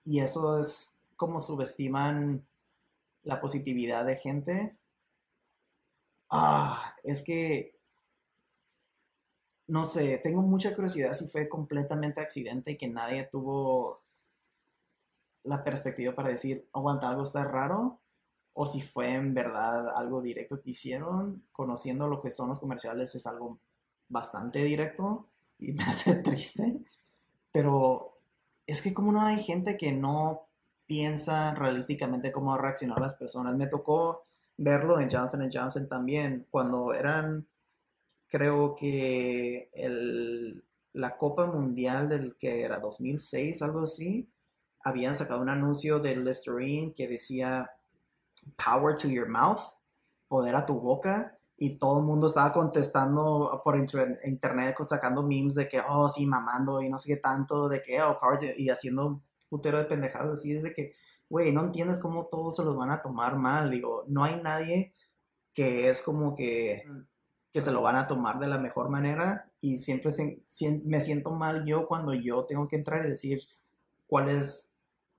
[0.02, 2.42] Y eso es como subestiman
[3.22, 4.78] la positividad de gente.
[6.30, 7.74] Ah, es que
[9.66, 14.02] no sé, tengo mucha curiosidad si fue completamente accidente y que nadie tuvo
[15.42, 18.00] la perspectiva para decir, aguanta, algo está raro,
[18.54, 23.14] o si fue en verdad algo directo que hicieron, conociendo lo que son los comerciales
[23.14, 23.59] es algo
[24.09, 25.28] bastante directo
[25.59, 26.80] y me hace triste,
[27.54, 28.18] pero
[28.66, 30.48] es que como no hay gente que no
[30.88, 33.54] piensa realísticamente cómo reaccionar las personas.
[33.56, 34.24] Me tocó
[34.56, 37.46] verlo en Johnson Johnson también, cuando eran
[38.26, 40.64] creo que el,
[40.94, 44.28] la Copa Mundial del que era 2006, algo así,
[44.82, 47.70] habían sacado un anuncio de Listerine que decía
[48.56, 49.60] Power to your mouth,
[50.26, 55.68] poder a tu boca, y todo el mundo estaba contestando por internet, sacando memes de
[55.68, 58.18] que, oh, sí, mamando y no sé qué tanto, de que, oh,
[58.56, 60.94] y haciendo un putero de pendejadas así, es de que,
[61.28, 64.92] güey, no entiendes cómo todos se los van a tomar mal, digo, no hay nadie
[65.54, 67.06] que es como que mm.
[67.52, 70.10] que se lo van a tomar de la mejor manera y siempre
[70.84, 73.40] me siento mal yo cuando yo tengo que entrar y decir
[74.06, 74.74] cuál es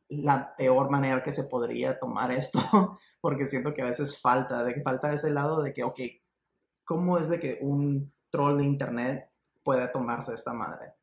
[0.09, 2.59] la peor manera que se podría tomar esto,
[3.21, 5.99] porque siento que a veces falta, de que falta ese lado de que, ok,
[6.85, 9.29] ¿cómo es de que un troll de internet
[9.63, 10.93] puede tomarse esta madre?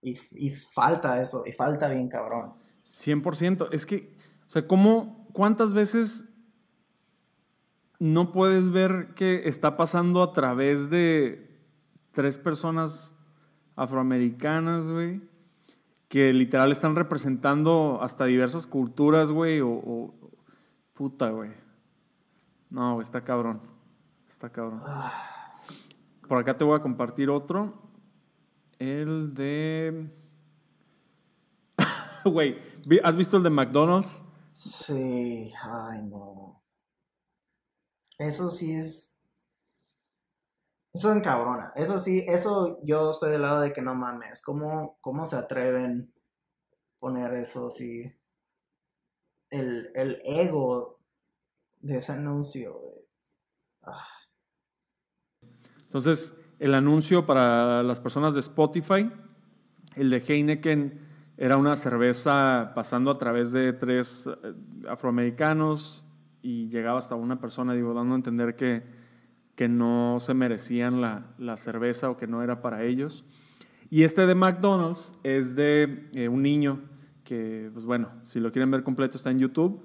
[0.00, 2.54] Y, falta eso, y falta bien cabrón.
[2.84, 4.16] 100%, es que,
[4.48, 6.28] o sea, ¿cómo, cuántas veces
[8.00, 11.52] no puedes ver que está pasando a través de
[12.10, 13.14] tres personas
[13.76, 15.22] afroamericanas, güey,
[16.08, 20.12] que literal están representando hasta diversas culturas, güey, o,
[20.92, 21.52] puta, güey.
[22.70, 23.62] No, está cabrón.
[24.42, 24.82] Está cabrón.
[26.26, 27.80] Por acá te voy a compartir otro.
[28.80, 30.10] El de...
[32.24, 32.58] Güey,
[33.04, 34.20] ¿has visto el de McDonald's?
[34.50, 36.60] Sí, ay no.
[38.18, 39.16] Eso sí es.
[40.92, 41.72] Eso es encabrona.
[41.76, 44.42] Eso sí, eso yo estoy del lado de que no mames.
[44.42, 48.12] ¿Cómo, cómo se atreven a poner eso sí?
[49.50, 49.92] El,
[50.24, 50.98] ego
[51.78, 52.80] de ese anuncio,
[53.82, 54.08] ah.
[55.92, 59.10] Entonces, el anuncio para las personas de Spotify,
[59.94, 60.98] el de Heineken
[61.36, 64.54] era una cerveza pasando a través de tres eh,
[64.88, 66.02] afroamericanos,
[66.40, 68.84] y llegaba hasta una persona, digo, dando a entender que,
[69.54, 73.26] que no se merecían la, la, cerveza o que no era para ellos.
[73.90, 76.80] Y este de McDonald's es de eh, un niño
[77.22, 79.84] que, pues bueno, si lo quieren ver completo está en YouTube,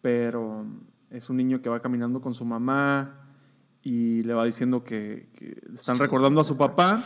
[0.00, 0.64] pero
[1.10, 3.23] es un niño que va caminando con su mamá
[3.84, 5.28] y le va diciendo que,
[5.72, 7.04] están recordando a su papá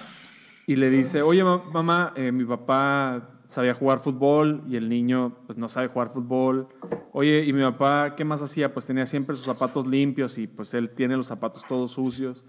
[0.66, 5.58] y le dice, oye mamá, eh, mi papá sabía jugar fútbol y el niño pues
[5.58, 6.68] no sabe jugar fútbol.
[7.12, 8.72] Oye, y mi papá, ¿qué más hacía?
[8.72, 12.46] Pues tenía siempre sus zapatos limpios y pues él tiene los zapatos todos sucios.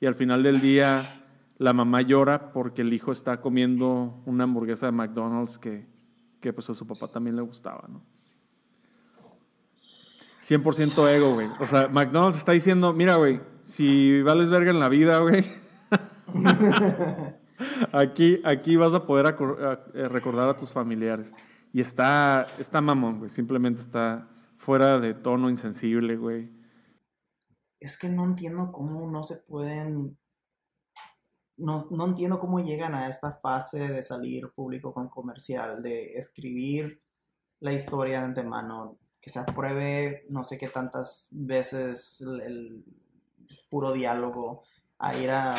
[0.00, 1.24] Y al final del día
[1.58, 5.86] la mamá llora porque el hijo está comiendo una hamburguesa de McDonald's que,
[6.40, 8.02] que pues a su papá también le gustaba, ¿no?
[10.46, 11.48] 100% ego, güey.
[11.58, 15.44] O sea, McDonald's está diciendo, mira, güey, si vales verga en la vida, güey.
[17.92, 19.34] Aquí, aquí vas a poder
[19.94, 21.34] eh, recordar a tus familiares.
[21.72, 23.30] Y está, está mamón, güey.
[23.30, 26.52] Simplemente está fuera de tono insensible, güey.
[27.80, 30.18] Es que no entiendo cómo no se pueden.
[31.56, 37.02] No, no entiendo cómo llegan a esta fase de salir público con comercial, de escribir
[37.60, 42.84] la historia de antemano, que se apruebe no sé qué tantas veces el
[43.68, 44.62] puro diálogo,
[44.98, 45.56] a ir a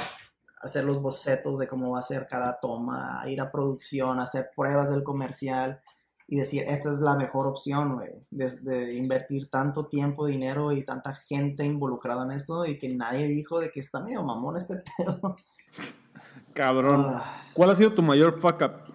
[0.62, 4.90] hacer los bocetos de cómo va a ser cada toma, ir a producción, hacer pruebas
[4.90, 5.82] del comercial
[6.28, 11.16] y decir, esta es la mejor opción, güey, de, invertir tanto tiempo, dinero y tanta
[11.16, 15.38] gente involucrada en esto y que nadie dijo de que está medio mamón este pedo.
[16.54, 17.14] Cabrón.
[17.16, 17.46] Ah.
[17.54, 18.94] ¿Cuál ha sido tu mayor fuck up?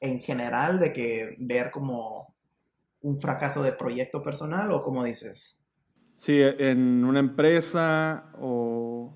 [0.00, 2.34] En general, de que ver como
[3.00, 5.61] un fracaso de proyecto personal o como dices.
[6.22, 9.12] Sí, en una empresa o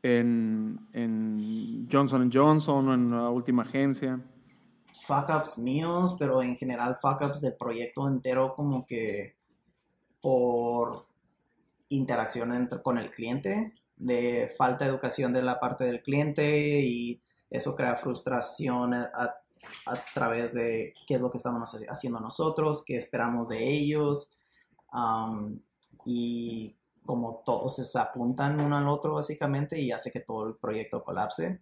[0.00, 4.24] en, en Johnson Johnson o en la última agencia?
[5.08, 9.34] Fuck ups míos, pero en general fuck ups del proyecto entero como que
[10.20, 11.08] por
[11.88, 17.20] interacción entre, con el cliente, de falta de educación de la parte del cliente y
[17.50, 19.34] eso crea frustración a,
[20.14, 24.36] través de qué es lo que estamos haciendo nosotros, qué esperamos de ellos.
[26.04, 31.02] Y como todos se apuntan uno al otro básicamente y hace que todo el proyecto
[31.02, 31.60] colapse.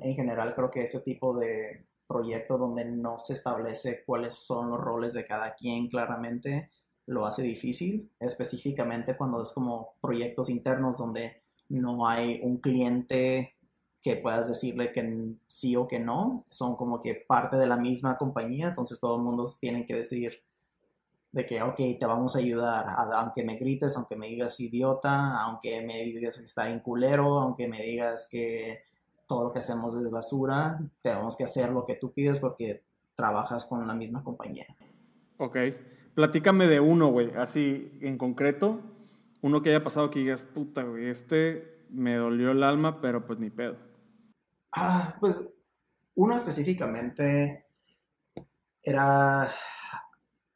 [0.00, 4.80] en general creo que ese tipo de proyecto donde no se establece cuáles son los
[4.80, 6.70] roles de cada quien claramente
[7.06, 13.54] lo hace difícil, específicamente cuando es como proyectos internos donde no hay un cliente
[14.02, 18.16] que puedas decirle que sí o que no, son como que parte de la misma
[18.16, 20.42] compañía, entonces todo el mundo tiene que decir
[21.30, 25.82] de que, ok, te vamos a ayudar, aunque me grites, aunque me digas idiota, aunque
[25.82, 28.82] me digas que está en culero, aunque me digas que
[29.26, 32.82] todo lo que hacemos es basura, tenemos que hacer lo que tú pides porque
[33.14, 34.66] trabajas con la misma compañía.
[35.36, 35.58] Ok,
[36.14, 38.80] platícame de uno, güey, así en concreto,
[39.42, 43.38] uno que haya pasado que digas, puta, güey, este me dolió el alma, pero pues
[43.38, 43.76] ni pedo.
[44.72, 45.54] Ah, pues
[46.14, 47.66] uno específicamente
[48.82, 49.50] era,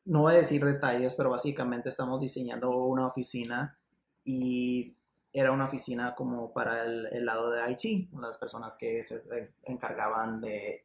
[0.04, 3.78] no voy a decir detalles, pero básicamente estamos diseñando una oficina
[4.24, 4.96] y
[5.32, 9.22] era una oficina como para el, lado de IT, las personas que se
[9.64, 10.84] encargaban de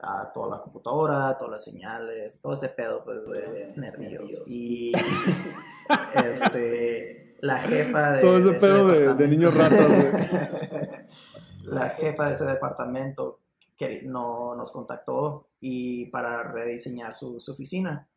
[0.00, 4.42] ah, toda la computadora, todas las señales, todo ese pedo pues de nervios.
[4.46, 4.92] Y
[6.24, 8.20] este, la jefa de...
[8.20, 9.86] Todo ese pedo de, de, niños ratos.
[11.64, 13.40] la jefa de ese departamento
[13.76, 18.08] que no, nos contactó y para rediseñar su, su oficina.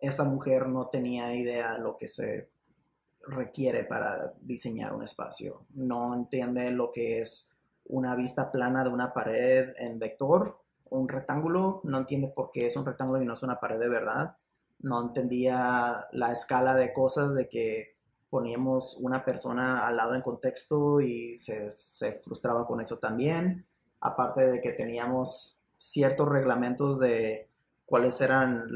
[0.00, 2.50] Esta mujer no tenía idea de lo que se
[3.28, 5.66] requiere para diseñar un espacio.
[5.70, 11.80] No entiende lo que es una vista plana de una pared en vector, un rectángulo,
[11.84, 14.36] no entiende por qué es un rectángulo y no es una pared de verdad.
[14.80, 17.96] No entendía la escala de cosas de que
[18.30, 21.70] poníamos una persona al lado en contexto y se,
[22.22, 23.66] frustraba con eso también.
[24.00, 27.48] Aparte de que teníamos ciertos reglamentos de
[27.86, 28.68] cuáles eran,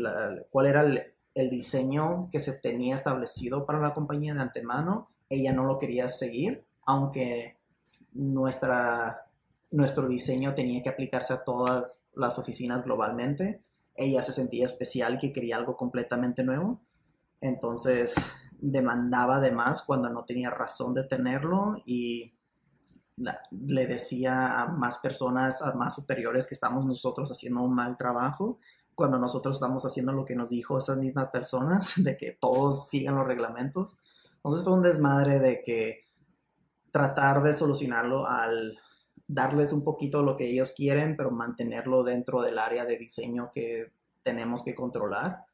[0.51, 5.53] cuál era el, el diseño que se tenía establecido para la compañía de antemano, ella
[5.53, 7.57] no lo quería seguir, aunque
[8.13, 9.27] nuestra,
[9.71, 13.63] nuestro diseño tenía que aplicarse a todas las oficinas globalmente.
[13.95, 16.81] Ella se sentía especial que quería algo completamente nuevo.
[17.41, 18.15] Entonces
[18.61, 22.35] demandaba de más cuando no tenía razón de tenerlo y
[23.51, 28.59] le decía a más personas, a más superiores que estamos nosotros haciendo un mal trabajo
[28.95, 33.17] cuando nosotros estamos haciendo lo que nos dijo esas mismas personas, de que todos sigan
[33.17, 33.97] los reglamentos.
[34.37, 36.05] Entonces fue un desmadre de que
[36.91, 38.79] tratar de solucionarlo al
[39.27, 43.93] darles un poquito lo que ellos quieren, pero mantenerlo dentro del área de diseño que
[44.23, 45.45] tenemos que controlar.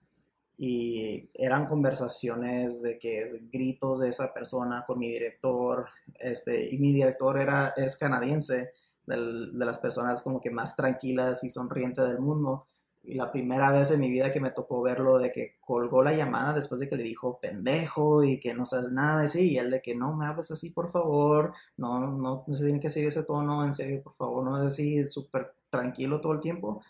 [0.56, 5.86] Y eran conversaciones de que gritos de esa persona con mi director,
[6.18, 8.72] este, y mi director era, es canadiense,
[9.06, 12.66] de las personas como que más tranquilas y sonrientes del mundo
[13.08, 16.12] y la primera vez en mi vida que me tocó verlo de que colgó la
[16.12, 19.56] llamada después de que le dijo pendejo y que no sabes nada de sí, y
[19.56, 22.90] él de que no me hables así, por favor, no, no, no se tiene que
[22.90, 26.82] seguir ese tono, en serio, por favor, no es así, súper tranquilo todo el tiempo.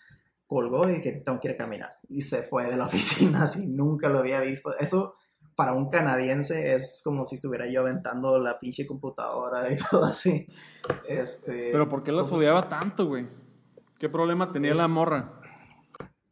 [0.48, 1.90] Colgó y que tengo que ir a caminar.
[2.08, 4.76] Y se fue de la oficina así, nunca lo había visto.
[4.76, 5.14] Eso
[5.54, 10.48] para un canadiense es como si estuviera yo aventando la pinche computadora y todo así.
[11.08, 13.26] Este, Pero ¿por qué las odiaba tanto, güey?
[13.98, 15.37] ¿Qué problema tenía la morra?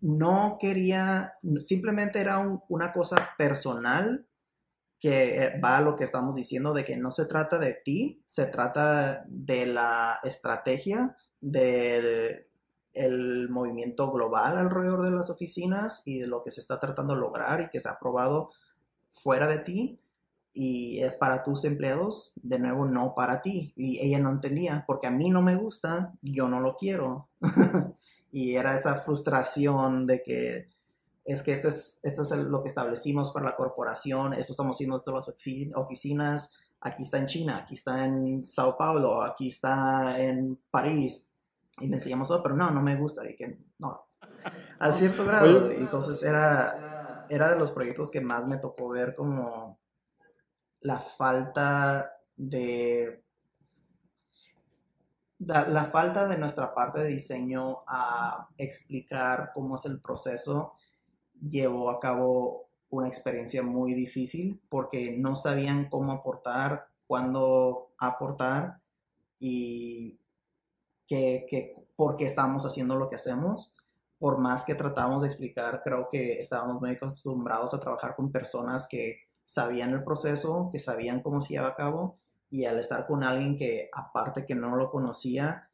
[0.01, 4.27] No quería, simplemente era una cosa personal
[5.01, 8.23] que eh, va a lo que estamos diciendo de que no se trata de ti,
[8.27, 12.47] se trata de la estrategia del
[12.97, 17.21] el movimiento global alrededor de las oficinas y de lo que se está tratando de
[17.21, 18.51] lograr y que se ha aprobado
[19.11, 20.01] fuera de ti
[20.59, 23.75] y es para tus empleados, de nuevo no para ti.
[23.77, 27.29] Y ella no entendía, porque a mí no me gusta, yo no lo quiero.
[28.37, 30.69] y era esa frustración de que
[31.25, 35.01] es que esto es, esto es lo que establecimos para la corporación, esto estamos haciendo
[35.01, 40.61] todas las oficinas, aquí está en China, aquí está en Sao Paulo, aquí está en
[40.71, 41.27] París,
[41.81, 44.07] y le enseñamos todo, pero no, no me gusta, y que no,
[44.81, 49.81] a cierto grado, entonces era, era de los proyectos que más me tocó ver como
[50.81, 53.25] la falta de
[55.39, 60.75] la, falta de nuestra parte de diseño a explicar cómo es el proceso
[61.41, 68.81] llevó a cabo una experiencia muy difícil porque no sabían cómo aportar, cuándo aportar
[69.39, 70.19] y
[71.07, 73.73] que, por qué estamos haciendo lo que hacemos.
[74.19, 78.87] Por más que tratamos de explicar, creo que estábamos muy acostumbrados a trabajar con personas
[78.89, 82.19] que sabían el proceso, que sabían cómo se lleva a cabo
[82.51, 85.69] y al estar con alguien que aparte que no lo conocía,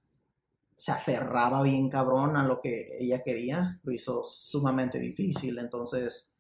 [0.75, 5.59] se aferraba bien cabrón a lo que ella quería, lo hizo sumamente difícil.
[5.59, 6.35] Entonces,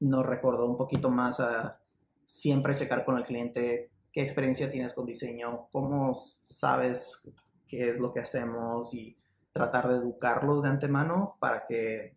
[0.00, 1.80] nos recordó un poquito más a
[2.24, 6.18] siempre checar con el cliente qué experiencia tienes con diseño, cómo
[6.48, 7.30] sabes
[7.68, 9.16] qué es lo que hacemos y
[9.52, 12.16] tratar de educarlos de antemano para que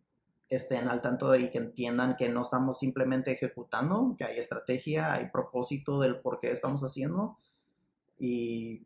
[0.55, 5.29] estén al tanto y que entiendan que no estamos simplemente ejecutando, que hay estrategia, hay
[5.29, 7.37] propósito del por qué estamos haciendo
[8.17, 8.85] y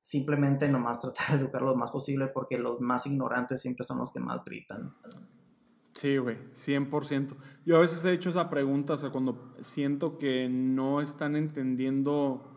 [0.00, 4.12] simplemente nomás tratar de educar lo más posible porque los más ignorantes siempre son los
[4.12, 4.94] que más gritan.
[5.92, 7.36] Sí, güey, 100%.
[7.64, 12.50] Yo a veces he hecho esa pregunta, o sea, cuando siento que no están entendiendo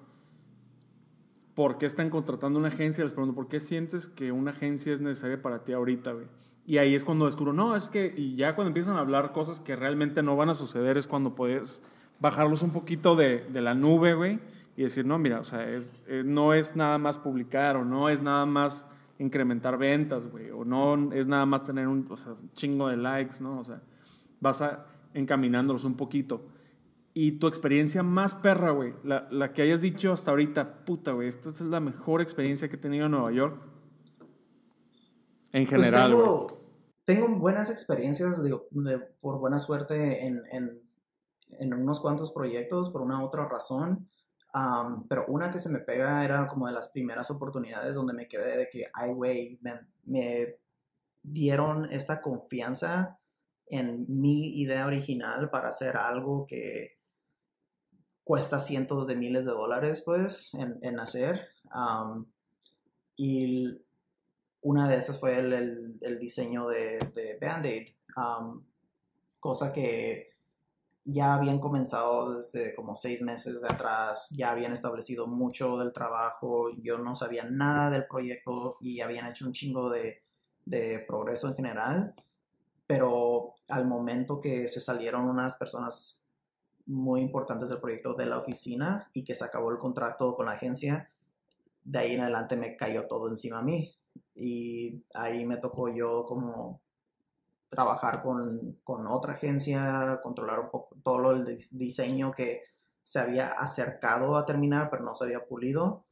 [1.54, 5.02] por qué están contratando una agencia, les pregunto, ¿por qué sientes que una agencia es
[5.02, 6.28] necesaria para ti ahorita, güey?
[6.68, 9.78] Y ahí es cuando descubro, no, es que ya cuando empiezan a hablar cosas que
[9.78, 11.82] realmente no van a suceder, es cuando puedes
[12.20, 14.40] bajarlos un poquito de, de la nube, güey,
[14.76, 18.10] y decir, no, mira, o sea, es, eh, no es nada más publicar o no
[18.10, 22.36] es nada más incrementar ventas, güey, o no es nada más tener un, o sea,
[22.54, 23.60] chingo de likes, ¿no?
[23.60, 23.82] O sea,
[24.42, 26.50] vas a, encaminándolos un poquito.
[27.14, 31.30] Y tu experiencia más perra, güey, la, la, que hayas dicho hasta ahorita, puta, güey,
[31.30, 33.58] esta es la mejor experiencia que he tenido en Nueva York.
[35.54, 36.24] En pues general, pues
[37.06, 40.82] tengo, tengo, buenas experiencias, digo, de, por buena suerte, en, en,
[41.60, 44.08] en, unos cuantos proyectos, por una otra razón
[45.10, 48.58] pero una que se me pega era como de las primeras oportunidades donde me quedé
[48.58, 49.60] de que, ay, güey,
[50.06, 50.56] me,
[51.24, 53.20] dieron esta confianza
[53.66, 56.98] en mi idea original para hacer algo que
[58.24, 61.50] cuesta cientos de miles de dólares, pues, en, hacer.
[63.18, 63.78] y
[64.68, 67.88] una de esas fue el, el, diseño de, de Band-Aid,
[69.40, 70.32] cosa que
[71.06, 76.70] ya habían comenzado desde como seis meses de atrás, ya habían establecido mucho del trabajo,
[76.82, 80.22] yo no sabía nada del proyecto y habían hecho un chingo de,
[80.66, 82.14] de progreso en general,
[82.86, 86.26] pero al momento que se salieron unas personas
[86.86, 90.54] muy importantes del proyecto de la oficina y que se acabó el contrato con la
[90.54, 91.10] agencia,
[91.86, 93.97] de ahí en adelante me cayó todo encima a mí
[94.36, 96.82] y ahí me tocó yo como
[97.70, 102.64] trabajar con, con, otra agencia, controlar un poco todo el diseño que
[103.04, 106.06] se había acercado a terminar, pero no se había pulido.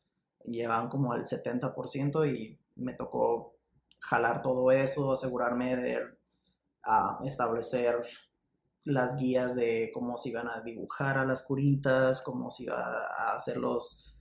[0.43, 3.55] Llevaban como al 70% y me tocó
[3.99, 5.97] jalar todo eso, asegurarme de
[6.85, 8.01] uh, establecer
[8.85, 13.35] las guías de cómo se iban a dibujar a las curitas, cómo se iba a
[13.35, 14.15] hacer los,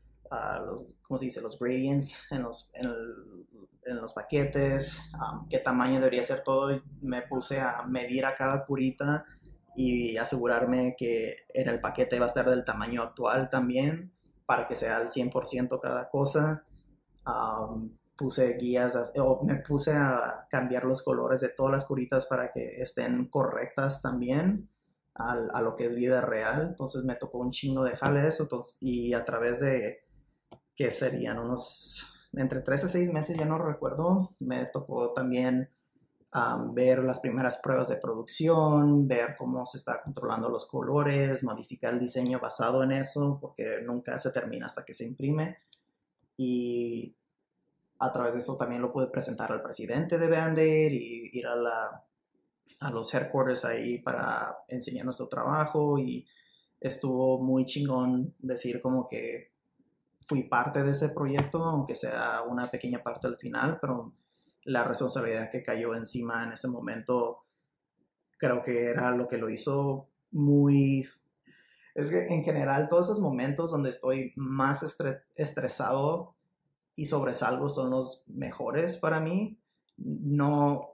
[0.67, 1.43] los ¿cómo se dice?
[1.43, 3.47] Los gradients en los, en el,
[3.87, 5.11] en los paquetes,
[5.49, 6.83] qué tamaño debería ser todo.
[7.01, 9.25] Me puse a medir a cada curita
[9.77, 14.13] y asegurarme que en el paquete va a estar del tamaño actual también
[14.47, 16.65] para que sea al 100% cada cosa.
[18.17, 22.81] puse guías, o me puse a cambiar los colores de todas las curitas para que
[22.81, 24.69] estén correctas también
[25.15, 26.63] a, a lo que es vida real.
[26.69, 28.49] Entonces me tocó un chingo de jale eso
[28.81, 30.05] y a través de
[30.77, 35.71] que serían unos entre 3 a 6 meses, ya no recuerdo, me tocó también
[36.73, 42.01] ver las primeras pruebas de producción, ver cómo se está controlando los colores, modificar el
[42.01, 45.59] diseño basado en eso, porque nunca se termina hasta que se imprime.
[46.37, 47.15] Y
[48.01, 51.55] a través de eso también lo pude presentar al presidente de Bander y ir a,
[51.55, 52.05] la,
[52.81, 56.27] a los headquarters ahí para enseñar nuestro trabajo y
[56.81, 59.54] estuvo muy chingón decir como que
[60.27, 64.13] fui parte de ese proyecto, aunque sea una pequeña parte al final, pero
[64.65, 67.45] la responsabilidad que cayó encima en ese momento
[68.39, 71.09] creo que era lo que lo hizo muy...
[71.95, 74.83] Es que en general todos esos momentos donde estoy más
[75.37, 76.35] estresado
[76.97, 79.61] y sobresalgo son los mejores para mí.
[79.97, 80.94] No,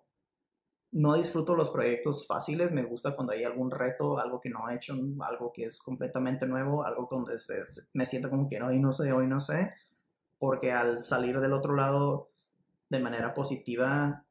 [0.93, 4.75] no disfruto los proyectos fáciles, me gusta cuando hay algún reto, algo que no he
[4.75, 7.37] hecho, algo que es completamente nuevo, algo donde
[7.93, 9.73] me siento como que hoy no sé, hoy no sé,
[10.39, 12.31] porque al salir del otro lado
[12.89, 14.25] de manera positiva,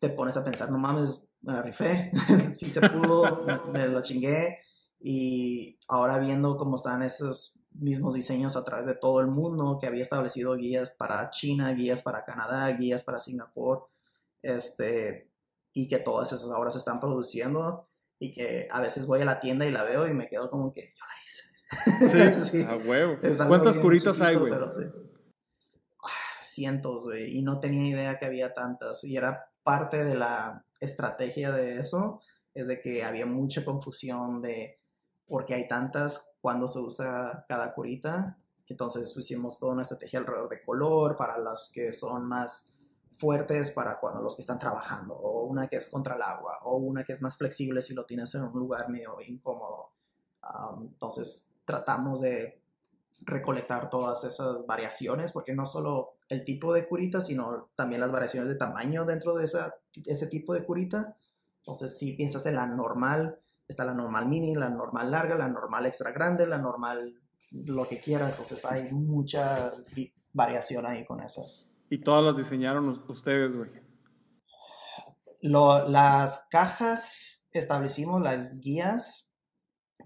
[0.00, 2.10] te pones a pensar, no mames, me rifé,
[2.52, 3.24] si se pudo,
[3.72, 4.58] me, lo chingué,
[4.98, 9.86] y ahora viendo cómo están esos mismos diseños a través de todo el mundo, que
[9.86, 13.91] había establecido guías para China, guías para Canadá, guías para Singapur,
[14.42, 15.30] este,
[15.72, 17.88] y que todas esas obras se están produciendo
[18.18, 20.72] y que a veces voy a la tienda y la veo y me quedo como
[20.72, 22.44] que yo la hice.
[22.44, 23.18] Sí, a huevo.
[23.48, 24.52] ¿Cuántas curitas hay, güey?
[24.52, 30.64] Ah, cientos, güey, y no tenía idea que había tantas y era parte de la
[30.80, 32.20] estrategia de eso,
[32.54, 34.80] es de que había mucha confusión de
[35.26, 38.38] por qué hay tantas, cuándo se usa cada curita.
[38.68, 42.71] Entonces pusimos toda una estrategia alrededor de color para los que son más
[43.22, 46.76] fuertes para cuando los que están trabajando, o una que es contra el agua, o
[46.78, 49.92] una que es más flexible si lo tienes en un lugar medio incómodo.
[50.80, 52.60] entonces tratamos de
[53.20, 58.48] recolectar todas esas variaciones, porque no solo el tipo de curita, sino también las variaciones
[58.48, 61.16] de tamaño dentro de esa, ese tipo de curita.
[61.58, 65.86] Entonces, si piensas en la normal, está la normal mini, la normal larga, la normal
[65.86, 67.14] extra grande, la normal
[67.52, 68.30] lo que quieras.
[68.32, 69.72] Entonces, hay mucha
[70.32, 71.71] variación ahí con esas.
[71.92, 73.70] ¿Y todas las diseñaron ustedes, güey?
[75.42, 79.30] las cajas establecimos las guías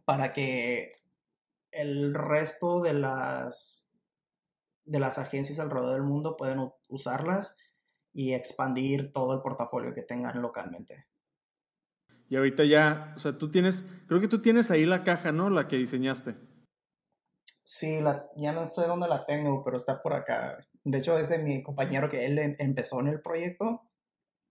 [0.04, 0.94] para que
[1.70, 3.88] el resto de las,
[4.84, 7.56] de las agencias alrededor del mundo pueden usarlas
[8.12, 11.06] y expandir todo el portafolio que tengan localmente.
[12.28, 15.50] Y ahorita ya, o sea, tú tienes, creo que tú tienes ahí la caja, ¿no?
[15.50, 16.34] La que diseñaste.
[17.68, 20.64] Sí, la, ya no sé dónde la tengo, pero está por acá.
[20.84, 23.82] De hecho, es de mi compañero que él em, empezó en el proyecto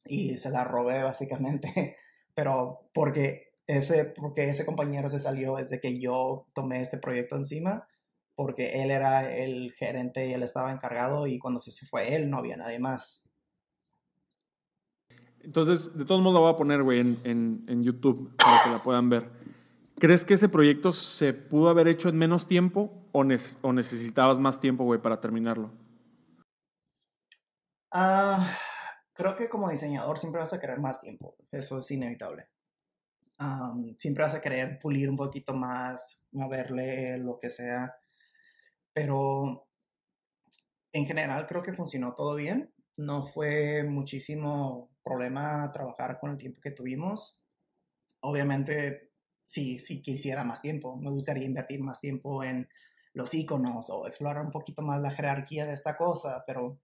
[0.03, 1.95] y se la robé básicamente.
[2.35, 7.87] Pero porque ese, porque ese compañero se salió desde que yo tomé este proyecto encima,
[8.35, 12.37] porque él era el gerente y él estaba encargado y cuando se fue él no
[12.39, 13.23] había nadie más.
[15.39, 18.83] Entonces, de todos modos la voy a poner, güey, en, en, YouTube para que la
[18.83, 19.29] puedan ver.
[19.97, 24.83] ¿Crees que ese proyecto se pudo haber hecho en menos tiempo o, necesitabas más tiempo,
[24.83, 25.71] güey, para terminarlo?
[27.91, 28.57] Ah,
[29.13, 31.35] creo que como diseñador siempre vas a querer más tiempo.
[31.51, 32.49] Eso es inevitable
[33.97, 37.93] siempre vas a querer pulir un poquito más, moverle lo que sea,
[38.93, 39.67] pero
[40.93, 42.73] en general creo que funcionó todo bien.
[42.97, 47.41] No fue muchísimo problema trabajar con el tiempo que tuvimos.
[48.21, 49.11] Obviamente,
[49.43, 50.95] sí, sí quisiera más tiempo.
[50.95, 52.69] Me gustaría invertir más tiempo en
[53.15, 56.77] los iconos o explorar un poquito más la jerarquía de esta cosa, pero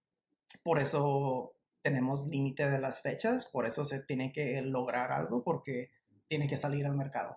[0.64, 5.90] por eso tenemos límite de las fechas, por eso se tiene que lograr algo, porque
[6.28, 7.36] tiene que salir al mercado.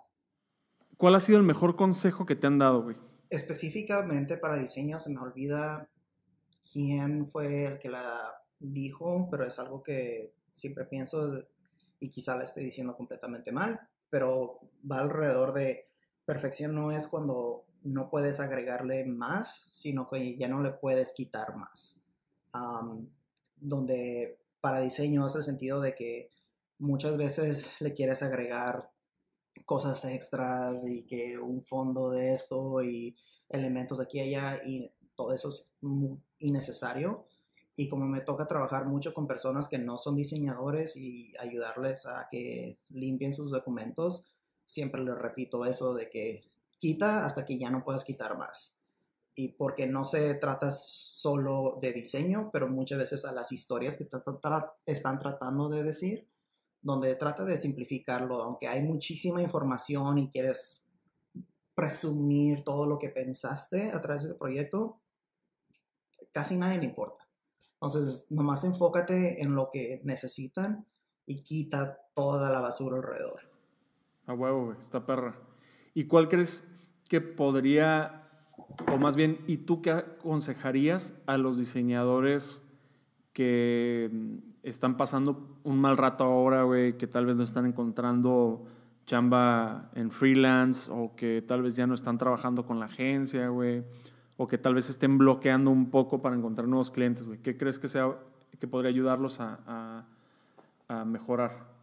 [0.97, 2.95] ¿Cuál ha sido el mejor consejo que te han dado, güey?
[3.29, 5.89] Específicamente para diseño se me olvida
[6.71, 11.43] quién fue el que la dijo, pero es algo que siempre pienso
[11.99, 15.89] y quizá la esté diciendo completamente mal, pero va alrededor de
[16.23, 21.55] perfección no es cuando no puedes agregarle más, sino que ya no le puedes quitar
[21.55, 22.01] más.
[23.57, 26.29] donde para diseño es el sentido de que
[26.79, 28.89] muchas veces le quieres agregar
[29.65, 33.15] cosas extras y que un fondo de esto y
[33.49, 35.77] elementos de aquí y allá y todo eso es
[36.39, 37.25] innecesario.
[37.75, 42.27] Y como me toca trabajar mucho con personas que no son diseñadores y ayudarles a
[42.31, 44.25] que limpien sus documentos,
[44.65, 46.41] siempre les repito eso de que
[46.85, 48.77] quita hasta que ya no puedas quitar más.
[49.33, 54.07] Y porque no se trata solo de diseño, pero muchas veces a las historias que
[54.85, 56.29] están tratando de decir,
[56.83, 60.85] donde trata de simplificarlo, aunque hay muchísima información y quieres
[61.73, 65.01] presumir todo lo que pensaste a través de ese proyecto,
[66.31, 67.27] casi nadie le importa.
[67.73, 70.85] Entonces, nomás enfócate en lo que necesitan
[71.25, 73.41] y quita toda la basura alrededor.
[74.27, 75.35] A huevo, esta perra.
[75.95, 76.67] ¿Y cuál crees
[77.07, 78.23] que podría,
[78.91, 82.63] o más bien, ¿y tú qué aconsejarías a los diseñadores
[83.33, 88.65] que mm, están pasando un mal rato ahora, güey, que tal vez no están encontrando
[89.05, 93.83] chamba en freelance o que tal vez ya no están trabajando con la agencia, güey,
[94.37, 97.39] o que tal vez estén bloqueando un poco para encontrar nuevos clientes, güey.
[97.39, 98.15] ¿Qué crees que sea
[98.71, 100.07] podría ayudarlos a
[101.05, 101.74] mejorar?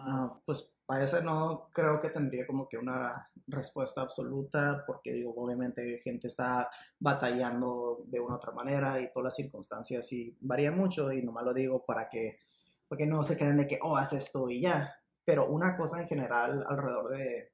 [0.00, 5.34] Ah, pues para eso no creo que tendría como que una respuesta absoluta, porque digo,
[5.36, 10.76] obviamente gente está batallando de una u otra manera y todas las circunstancias sí varían
[10.76, 12.38] mucho y nomás lo digo para que,
[12.86, 14.94] porque no se crean de que, oh, haz esto y ya.
[15.24, 17.52] Pero una cosa en general alrededor de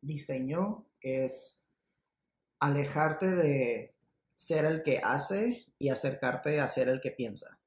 [0.00, 1.64] diseño es
[2.60, 3.94] alejarte de
[4.34, 7.58] ser el que hace y acercarte a ser el que piensa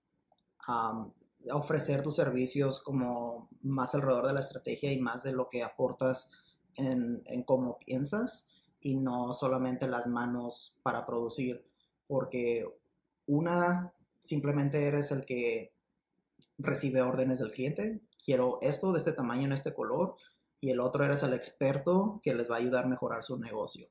[1.52, 6.30] ofrecer tus servicios como más alrededor de la estrategia y más de lo que aportas
[6.76, 8.48] en, cómo piensas
[8.82, 11.66] y no solamente las manos para producir,
[12.08, 12.68] porque
[13.26, 15.74] una, simplemente eres el que
[16.58, 20.16] recibe órdenes del cliente, quiero esto de este tamaño en este color,
[20.62, 23.88] y el otro eres el experto que les va a ayudar a mejorar su negocio.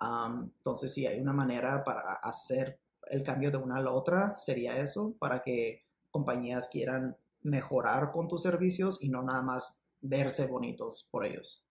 [0.00, 4.76] entonces, si hay una manera para hacer el cambio de una a la otra, sería
[4.76, 5.85] eso, para que
[6.16, 11.62] compañías quieran mejorar con tus servicios y no nada más verse bonitos por ellos.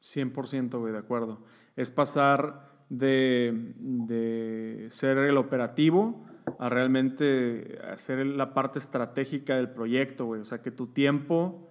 [0.00, 1.42] 100%, güey, de acuerdo.
[1.74, 6.24] Es pasar de, de, ser el operativo
[6.60, 10.40] a realmente hacer la parte estratégica del proyecto, güey.
[10.40, 11.68] O sea, que tu tiempo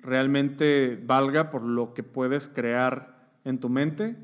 [0.00, 4.18] realmente valga por lo que puedes crear en tu mente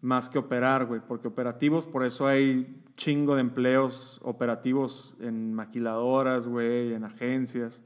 [0.00, 6.46] más que operar, güey, porque operativos, por eso hay chingo de empleos operativos en maquiladoras,
[6.46, 7.82] güey, en agencias,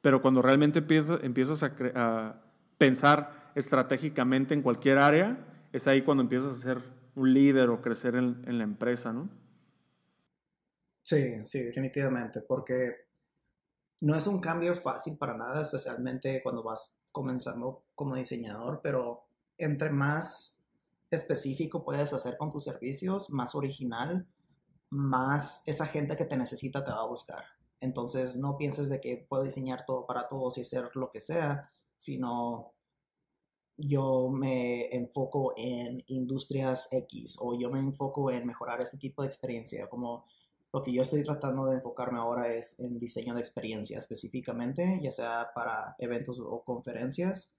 [0.00, 2.40] pero cuando realmente empiezas, empiezas a, a
[2.78, 6.78] pensar estratégicamente en cualquier área, es ahí cuando empiezas a ser
[7.14, 9.28] un líder o crecer en, en la empresa, ¿no?
[11.02, 12.94] Sí, sí, definitivamente, porque
[14.00, 19.26] no es un cambio fácil para nada, especialmente cuando vas comenzando como diseñador, pero
[19.58, 20.62] entre más
[21.10, 24.26] específico puedes hacer con tus servicios, más original,
[24.96, 27.44] más esa gente que te necesita te va a buscar.
[27.80, 31.70] Entonces no pienses de que puedo diseñar todo para todos y hacer lo que sea,
[31.96, 32.72] sino
[33.76, 39.28] yo me enfoco en industrias X o yo me enfoco en mejorar este tipo de
[39.28, 40.24] experiencia, como
[40.72, 45.10] lo que yo estoy tratando de enfocarme ahora es en diseño de experiencia específicamente, ya
[45.10, 47.54] sea para eventos o conferencias,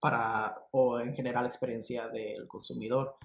[0.00, 3.16] para, o en general experiencia del consumidor,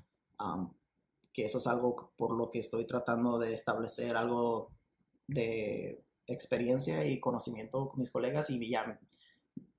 [1.38, 4.72] que eso es algo por lo que estoy tratando de establecer algo
[5.28, 9.00] de experiencia y conocimiento con mis colegas y ya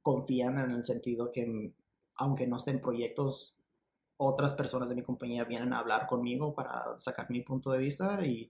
[0.00, 1.74] confían en el sentido que
[2.14, 3.66] aunque no estén proyectos
[4.18, 8.24] otras personas de mi compañía vienen a hablar conmigo para sacar mi punto de vista
[8.24, 8.48] y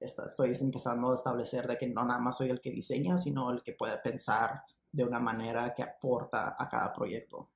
[0.00, 3.62] estoy empezando a establecer de que no nada más soy el que diseña, sino el
[3.62, 7.50] que puede pensar de una manera que aporta a cada proyecto.